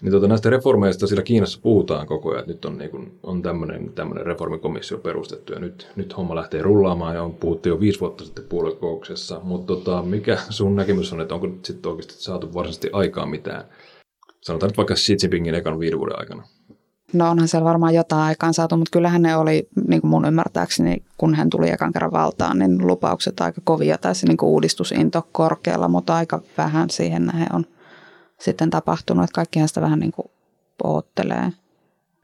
Niin 0.00 0.10
tuota, 0.10 0.28
näistä 0.28 0.50
reformeista 0.50 1.06
siellä 1.06 1.22
Kiinassa 1.22 1.58
puhutaan 1.62 2.06
koko 2.06 2.30
ajan, 2.30 2.40
että 2.40 2.52
nyt 2.52 2.64
on, 2.64 2.78
niin 2.78 2.90
kuin, 2.90 3.18
on 3.22 3.42
tämmöinen, 3.42 3.92
tämmöinen 3.94 4.26
reformikomissio 4.26 4.98
perustettu 4.98 5.52
ja 5.52 5.58
nyt, 5.58 5.88
nyt 5.96 6.16
homma 6.16 6.34
lähtee 6.34 6.62
rullaamaan 6.62 7.14
ja 7.14 7.22
on 7.22 7.34
puhuttu 7.34 7.68
jo 7.68 7.80
viisi 7.80 8.00
vuotta 8.00 8.24
sitten 8.24 8.44
puoluekokouksessa. 8.48 9.40
Mutta 9.42 9.74
tota, 9.74 10.02
mikä 10.02 10.38
sun 10.50 10.76
näkemys 10.76 11.12
on, 11.12 11.20
että 11.20 11.34
onko 11.34 11.46
nyt 11.46 11.64
sitten 11.64 11.90
oikeasti 11.90 12.14
saatu 12.18 12.54
varsinaisesti 12.54 12.90
aikaa 12.92 13.26
mitään? 13.26 13.64
Sanotaan 14.46 14.68
nyt 14.68 14.76
vaikka 14.76 14.94
Xi 14.94 15.16
Jinpingin 15.22 15.54
ekan 15.54 15.78
viiden 15.78 15.98
vuoden 15.98 16.18
aikana. 16.18 16.42
No 17.12 17.30
onhan 17.30 17.48
siellä 17.48 17.64
varmaan 17.64 17.94
jotain 17.94 18.22
aikaan 18.22 18.54
saatu, 18.54 18.76
mutta 18.76 18.90
kyllähän 18.92 19.22
ne 19.22 19.36
oli, 19.36 19.68
niin 19.88 20.00
kuin 20.00 20.10
mun 20.10 20.24
ymmärtääkseni, 20.24 21.02
kun 21.18 21.34
hän 21.34 21.50
tuli 21.50 21.70
ekan 21.70 21.92
kerran 21.92 22.12
valtaan, 22.12 22.58
niin 22.58 22.86
lupaukset 22.86 23.40
aika 23.40 23.60
kovia 23.64 23.98
tai 23.98 24.14
se 24.14 24.26
niin 24.26 24.36
kuin 24.36 24.50
uudistusinto 24.50 25.28
korkealla, 25.32 25.88
mutta 25.88 26.14
aika 26.14 26.40
vähän 26.58 26.90
siihen 26.90 27.26
nähden 27.26 27.54
on 27.54 27.66
sitten 28.40 28.70
tapahtunut, 28.70 29.24
että 29.24 29.34
kaikkihan 29.34 29.68
sitä 29.68 29.80
vähän 29.80 29.98
niin 29.98 30.12
kuin 30.12 30.26
oottelee. 30.84 31.52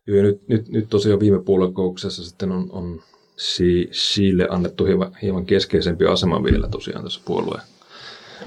Joo, 0.07 0.17
ja 0.17 0.23
nyt, 0.23 0.49
nyt, 0.49 0.69
nyt 0.69 0.89
tosiaan 0.89 1.21
viime 1.21 1.43
puoluekokouksessa 1.43 2.25
sitten 2.25 2.53
on, 2.53 2.69
on 2.73 3.03
Xi, 3.39 3.91
Xille 3.93 4.47
annettu 4.51 4.85
hieman, 4.85 5.17
hieman 5.23 5.47
keskeisempi 5.47 6.07
asema 6.07 6.45
vielä 6.45 6.69
tosiaan 6.69 7.05
tässä 7.05 7.21
puolueen 7.25 7.63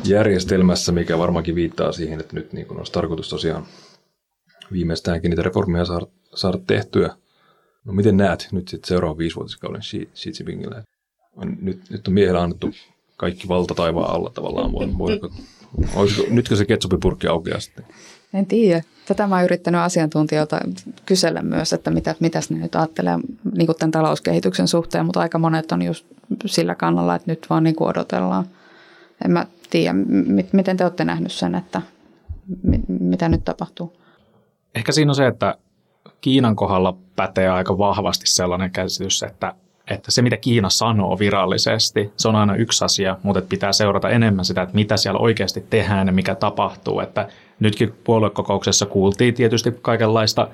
järjestelmässä, 0.03 0.91
mikä 0.91 1.17
varmaankin 1.17 1.55
viittaa 1.55 1.91
siihen, 1.91 2.19
että 2.19 2.35
nyt 2.35 2.53
niin 2.53 2.77
olisi 2.77 2.91
tarkoitus 2.91 3.29
tosiaan 3.29 3.65
viimeistäänkin 4.71 5.29
niitä 5.29 5.41
reformeja 5.41 5.85
saada, 5.85 6.05
saada 6.35 6.57
tehtyä. 6.67 7.15
No 7.85 7.93
miten 7.93 8.17
näet 8.17 8.47
nyt 8.51 8.67
sitten 8.67 8.87
seuraavan 8.87 9.17
viisivuotiskauden 9.17 9.81
Xi, 9.81 10.09
Xi 10.15 10.31
Jinpingille? 10.39 10.83
Nyt, 11.61 11.89
nyt 11.89 12.07
on 12.07 12.13
miehellä 12.13 12.41
annettu 12.41 12.71
kaikki 13.17 13.47
valta 13.47 13.75
taivaan 13.75 14.15
alla 14.15 14.31
tavallaan. 14.33 14.71
Voi, 14.71 14.97
voiko, 14.97 15.29
olisiko, 15.95 16.23
nytkö 16.29 16.55
se 16.55 16.65
ketsupipurkki 16.65 17.27
aukeaa 17.27 17.59
sitten? 17.59 17.85
En 18.33 18.45
tiedä. 18.45 18.83
Tätä 19.07 19.27
mä 19.27 19.35
oon 19.35 19.43
yrittänyt 19.43 19.81
asiantuntijoilta 19.81 20.59
kysellä 21.05 21.41
myös, 21.41 21.73
että 21.73 21.91
mitä, 21.91 22.15
mitäs 22.19 22.49
ne 22.49 22.59
nyt 22.59 22.75
ajattelee 22.75 23.17
niin 23.57 23.67
tämän 23.79 23.91
talouskehityksen 23.91 24.67
suhteen, 24.67 25.05
mutta 25.05 25.19
aika 25.19 25.39
monet 25.39 25.71
on 25.71 25.81
just 25.81 26.05
sillä 26.45 26.75
kannalla, 26.75 27.15
että 27.15 27.31
nyt 27.31 27.45
vaan 27.49 27.63
niin 27.63 27.75
odotellaan. 27.79 28.45
En 29.25 29.31
mä 29.31 29.45
tiedä, 29.69 29.93
miten 30.53 30.77
te 30.77 30.83
olette 30.83 31.05
nähnyt 31.05 31.31
sen, 31.31 31.55
että 31.55 31.81
mi- 32.63 32.83
mitä 32.87 33.29
nyt 33.29 33.45
tapahtuu? 33.45 33.97
Ehkä 34.75 34.91
siinä 34.91 35.11
on 35.11 35.15
se, 35.15 35.27
että 35.27 35.57
Kiinan 36.21 36.55
kohdalla 36.55 36.97
pätee 37.15 37.49
aika 37.49 37.77
vahvasti 37.77 38.27
sellainen 38.27 38.71
käsitys, 38.71 39.23
että, 39.23 39.53
että 39.87 40.11
se 40.11 40.21
mitä 40.21 40.37
Kiina 40.37 40.69
sanoo 40.69 41.19
virallisesti, 41.19 42.11
se 42.17 42.27
on 42.27 42.35
aina 42.35 42.55
yksi 42.55 42.85
asia, 42.85 43.17
mutta 43.23 43.41
pitää 43.41 43.73
seurata 43.73 44.09
enemmän 44.09 44.45
sitä, 44.45 44.61
että 44.61 44.75
mitä 44.75 44.97
siellä 44.97 45.19
oikeasti 45.19 45.65
tehdään 45.69 46.07
ja 46.07 46.13
mikä 46.13 46.35
tapahtuu. 46.35 46.99
Että 46.99 47.27
nytkin 47.59 47.93
puoluekokouksessa 48.03 48.85
kuultiin 48.85 49.33
tietysti 49.33 49.71
kaikenlaista, 49.81 50.47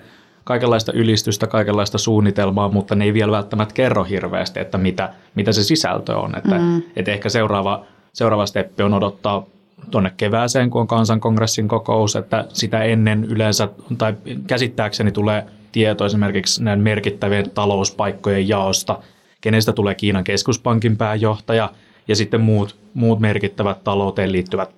kaikenlaista 0.43 0.91
ylistystä, 0.91 1.47
kaikenlaista 1.47 1.97
suunnitelmaa, 1.97 2.69
mutta 2.69 2.95
ne 2.95 3.05
ei 3.05 3.13
vielä 3.13 3.31
välttämättä 3.31 3.73
kerro 3.73 4.03
hirveästi, 4.03 4.59
että 4.59 4.77
mitä, 4.77 5.13
mitä 5.35 5.51
se 5.51 5.63
sisältö 5.63 6.17
on. 6.17 6.37
Että, 6.37 6.57
mm. 6.59 6.81
että 6.95 7.11
ehkä 7.11 7.29
seuraava, 7.29 7.85
seuraava 8.13 8.45
steppi 8.45 8.83
on 8.83 8.93
odottaa 8.93 9.45
tuonne 9.91 10.11
kevääseen, 10.17 10.69
kun 10.69 10.81
on 10.81 10.87
kansankongressin 10.87 11.67
kokous, 11.67 12.15
että 12.15 12.45
sitä 12.53 12.83
ennen 12.83 13.23
yleensä, 13.23 13.69
tai 13.97 14.15
käsittääkseni 14.47 15.11
tulee 15.11 15.45
tieto 15.71 16.05
esimerkiksi 16.05 16.63
näiden 16.63 16.83
merkittävien 16.83 17.49
talouspaikkojen 17.49 18.47
jaosta, 18.47 18.99
kenestä 19.41 19.73
tulee 19.73 19.95
Kiinan 19.95 20.23
keskuspankin 20.23 20.97
pääjohtaja 20.97 21.69
ja 22.07 22.15
sitten 22.15 22.41
muut, 22.41 22.75
muut 22.93 23.19
merkittävät 23.19 23.83
talouteen 23.83 24.31
liittyvät 24.31 24.69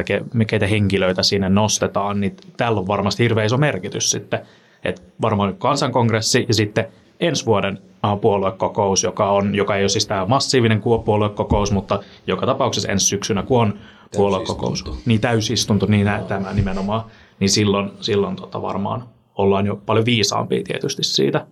ke- 0.00 0.44
keitä 0.46 0.66
henkilöitä 0.66 1.22
sinne 1.22 1.48
nostetaan, 1.48 2.20
niin 2.20 2.36
tällä 2.56 2.80
on 2.80 2.86
varmasti 2.86 3.22
hirveän 3.22 3.46
iso 3.46 3.56
merkitys 3.56 4.10
sitten. 4.10 4.40
että 4.84 5.02
varmaan 5.22 5.56
kansankongressi 5.56 6.44
ja 6.48 6.54
sitten 6.54 6.86
ensi 7.20 7.46
vuoden 7.46 7.78
puoluekokous, 8.20 9.02
joka, 9.02 9.30
on, 9.30 9.54
joka 9.54 9.76
ei 9.76 9.82
ole 9.82 9.88
siis 9.88 10.06
tämä 10.06 10.26
massiivinen 10.26 10.82
puoluekokous, 11.04 11.72
mutta 11.72 12.02
joka 12.26 12.46
tapauksessa 12.46 12.88
ensi 12.88 13.06
syksynä, 13.06 13.42
kun 13.42 13.60
on 13.60 13.78
puoluekokous, 14.16 14.84
niin 15.06 15.20
täysistunto, 15.20 15.86
niin 15.86 16.04
nä- 16.04 16.24
tämä 16.28 16.52
nimenomaan, 16.52 17.04
niin 17.40 17.50
silloin, 17.50 17.90
silloin 18.00 18.36
tota 18.36 18.62
varmaan 18.62 19.08
ollaan 19.34 19.66
jo 19.66 19.76
paljon 19.86 20.04
viisaampia 20.04 20.62
tietysti 20.64 21.04
siitä. 21.04 21.46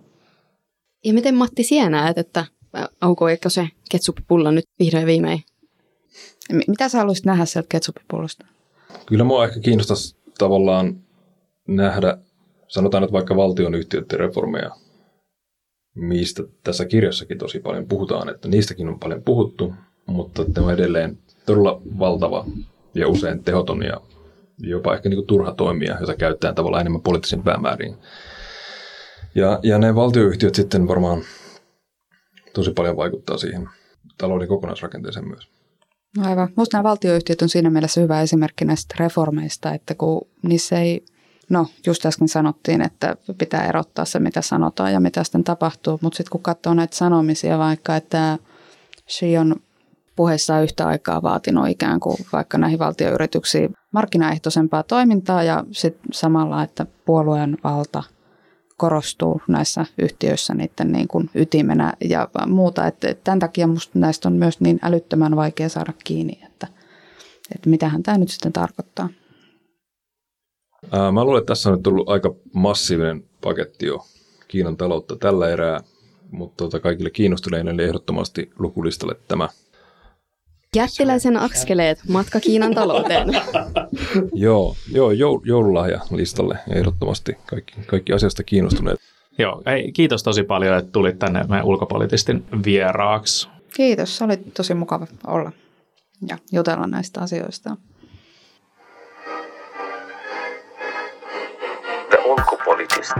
Ja 1.05 1.13
miten 1.13 1.35
Matti 1.35 1.63
sinä 1.63 1.89
näet, 1.89 2.17
että 2.17 2.45
aukoiko 3.01 3.49
se 3.49 3.67
ketsuppipulla 3.91 4.51
nyt 4.51 4.65
vihdoin 4.79 5.05
viimein? 5.05 5.39
M- 6.51 6.59
Mitä 6.67 6.89
sä 6.89 6.97
haluaisit 6.97 7.25
nähdä 7.25 7.45
sieltä 7.45 7.67
ketsupipullosta? 7.69 8.45
Kyllä 9.05 9.23
mua 9.23 9.45
ehkä 9.45 9.59
kiinnostaisi 9.59 10.15
tavallaan 10.37 10.95
nähdä, 11.67 12.17
sanotaan 12.67 13.03
nyt 13.03 13.11
vaikka 13.11 13.35
valtionyhtiöiden 13.35 14.19
reformeja, 14.19 14.71
mistä 15.95 16.43
tässä 16.63 16.85
kirjassakin 16.85 17.37
tosi 17.37 17.59
paljon 17.59 17.87
puhutaan, 17.87 18.29
että 18.29 18.47
niistäkin 18.47 18.87
on 18.87 18.99
paljon 18.99 19.23
puhuttu, 19.23 19.73
mutta 20.05 20.43
ne 20.43 20.61
on 20.61 20.73
edelleen 20.73 21.17
todella 21.45 21.81
valtava 21.99 22.45
ja 22.93 23.07
usein 23.07 23.43
tehoton 23.43 23.83
ja 23.83 24.01
jopa 24.57 24.95
ehkä 24.95 25.09
niin 25.09 25.25
turha 25.25 25.51
toimia, 25.51 25.97
jota 25.99 26.15
käytetään 26.15 26.55
tavallaan 26.55 26.81
enemmän 26.81 27.01
poliittisiin 27.01 27.43
päämääriin. 27.43 27.95
Ja, 29.35 29.59
ja 29.63 29.77
ne 29.77 29.95
valtioyhtiöt 29.95 30.55
sitten 30.55 30.87
varmaan 30.87 31.21
tosi 32.53 32.71
paljon 32.71 32.97
vaikuttaa 32.97 33.37
siihen 33.37 33.69
talouden 34.17 34.47
kokonaisrakenteeseen 34.47 35.27
myös. 35.27 35.49
No 36.17 36.29
aivan. 36.29 36.49
Minusta 36.55 36.77
nämä 36.77 36.89
valtioyhtiöt 36.89 37.41
on 37.41 37.49
siinä 37.49 37.69
mielessä 37.69 38.01
hyvä 38.01 38.21
esimerkki 38.21 38.65
näistä 38.65 38.95
reformeista, 38.99 39.73
että 39.73 39.95
kun 39.95 40.27
niissä 40.41 40.79
ei, 40.79 41.05
no 41.49 41.67
just 41.85 42.05
äsken 42.05 42.27
sanottiin, 42.27 42.81
että 42.81 43.15
pitää 43.37 43.65
erottaa 43.65 44.05
se, 44.05 44.19
mitä 44.19 44.41
sanotaan 44.41 44.93
ja 44.93 44.99
mitä 44.99 45.23
sitten 45.23 45.43
tapahtuu, 45.43 45.99
mutta 46.01 46.17
sitten 46.17 46.31
kun 46.31 46.41
katsoo 46.41 46.73
näitä 46.73 46.95
sanomisia 46.95 47.57
vaikka, 47.57 47.95
että 47.95 48.37
Xi 49.09 49.37
on 49.37 49.55
puheessaan 50.15 50.63
yhtä 50.63 50.87
aikaa 50.87 51.21
vaatinut 51.21 51.69
ikään 51.69 51.99
kuin 51.99 52.17
vaikka 52.33 52.57
näihin 52.57 52.79
valtioyrityksiin 52.79 53.73
markkinaehtoisempaa 53.91 54.83
toimintaa 54.83 55.43
ja 55.43 55.63
sitten 55.71 56.13
samalla, 56.13 56.63
että 56.63 56.85
puolueen 57.05 57.57
valta 57.63 58.03
korostuu 58.77 59.41
näissä 59.47 59.85
yhtiöissä 59.97 60.53
niiden 60.53 60.91
niin 60.91 61.07
kuin 61.07 61.29
ytimenä 61.35 61.93
ja 62.09 62.27
muuta. 62.47 62.87
Että 62.87 63.15
tämän 63.23 63.39
takia 63.39 63.67
minusta 63.67 63.99
näistä 63.99 64.29
on 64.29 64.33
myös 64.33 64.59
niin 64.59 64.79
älyttömän 64.81 65.35
vaikea 65.35 65.69
saada 65.69 65.93
kiinni, 66.03 66.39
että, 66.45 66.67
että 67.55 67.69
mitähän 67.69 68.03
tämä 68.03 68.17
nyt 68.17 68.29
sitten 68.29 68.53
tarkoittaa. 68.53 69.09
Ää, 70.91 71.11
Mä 71.11 71.23
luulen, 71.23 71.39
että 71.39 71.51
tässä 71.51 71.69
on 71.69 71.75
nyt 71.75 71.83
tullut 71.83 72.09
aika 72.09 72.35
massiivinen 72.53 73.23
paketti 73.41 73.85
jo 73.85 74.05
Kiinan 74.47 74.77
taloutta 74.77 75.15
tällä 75.15 75.49
erää, 75.49 75.79
mutta 76.31 76.63
tota, 76.63 76.79
kaikille 76.79 77.09
kiinnostuneille 77.09 77.83
ehdottomasti 77.83 78.49
lukulistalle 78.59 79.15
tämä. 79.27 79.49
Jättiläisen 80.75 81.37
askeleet 81.37 81.99
matka 82.09 82.39
Kiinan 82.39 82.75
talouteen. 82.75 83.27
Joo, 84.33 84.75
joo 84.91 85.11
jou, 85.11 85.41
joululahja 85.45 85.99
listalle 86.11 86.57
ehdottomasti 86.69 87.37
kaikki, 87.45 87.73
kaikki 87.85 88.13
asiasta 88.13 88.43
kiinnostuneet. 88.43 88.99
Joo, 89.37 89.61
ei, 89.65 89.91
kiitos 89.91 90.23
tosi 90.23 90.43
paljon, 90.43 90.77
että 90.77 90.91
tulit 90.91 91.19
tänne 91.19 91.43
meidän 91.49 91.65
ulkopoliitistin 91.65 92.45
vieraaksi. 92.65 93.49
Kiitos, 93.75 94.17
se 94.17 94.23
oli 94.23 94.37
tosi 94.37 94.73
mukava 94.73 95.07
olla 95.27 95.51
ja 96.27 96.37
jutella 96.51 96.87
näistä 96.87 97.21
asioista. 97.21 97.77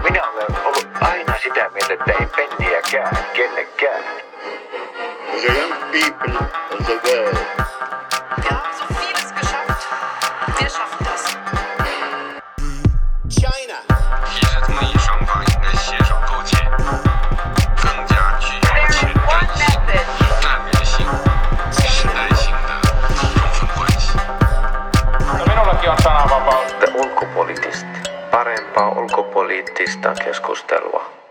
Minä 0.03 0.23
olen 0.29 0.65
ollut 0.65 0.87
aina 1.01 1.33
sitä 1.43 1.69
mieltä, 1.69 1.93
että 1.93 2.11
ei 2.19 2.25
penniäkään 2.35 3.17
kellekään. 3.33 4.03
The 5.41 5.47
young 5.47 5.73
people 5.91 6.37
of 6.71 6.85
the 6.85 6.93
world 7.07 7.37
Wir 8.43 8.51
haben 8.51 8.73
so 8.77 8.85
vieles 8.99 9.33
geschafft. 9.39 9.87
Wir 10.59 10.69
schaffen 10.69 10.92
Parempaa 28.73 29.01
ulkopoliittista 29.03 30.13
keskustelua. 30.25 31.22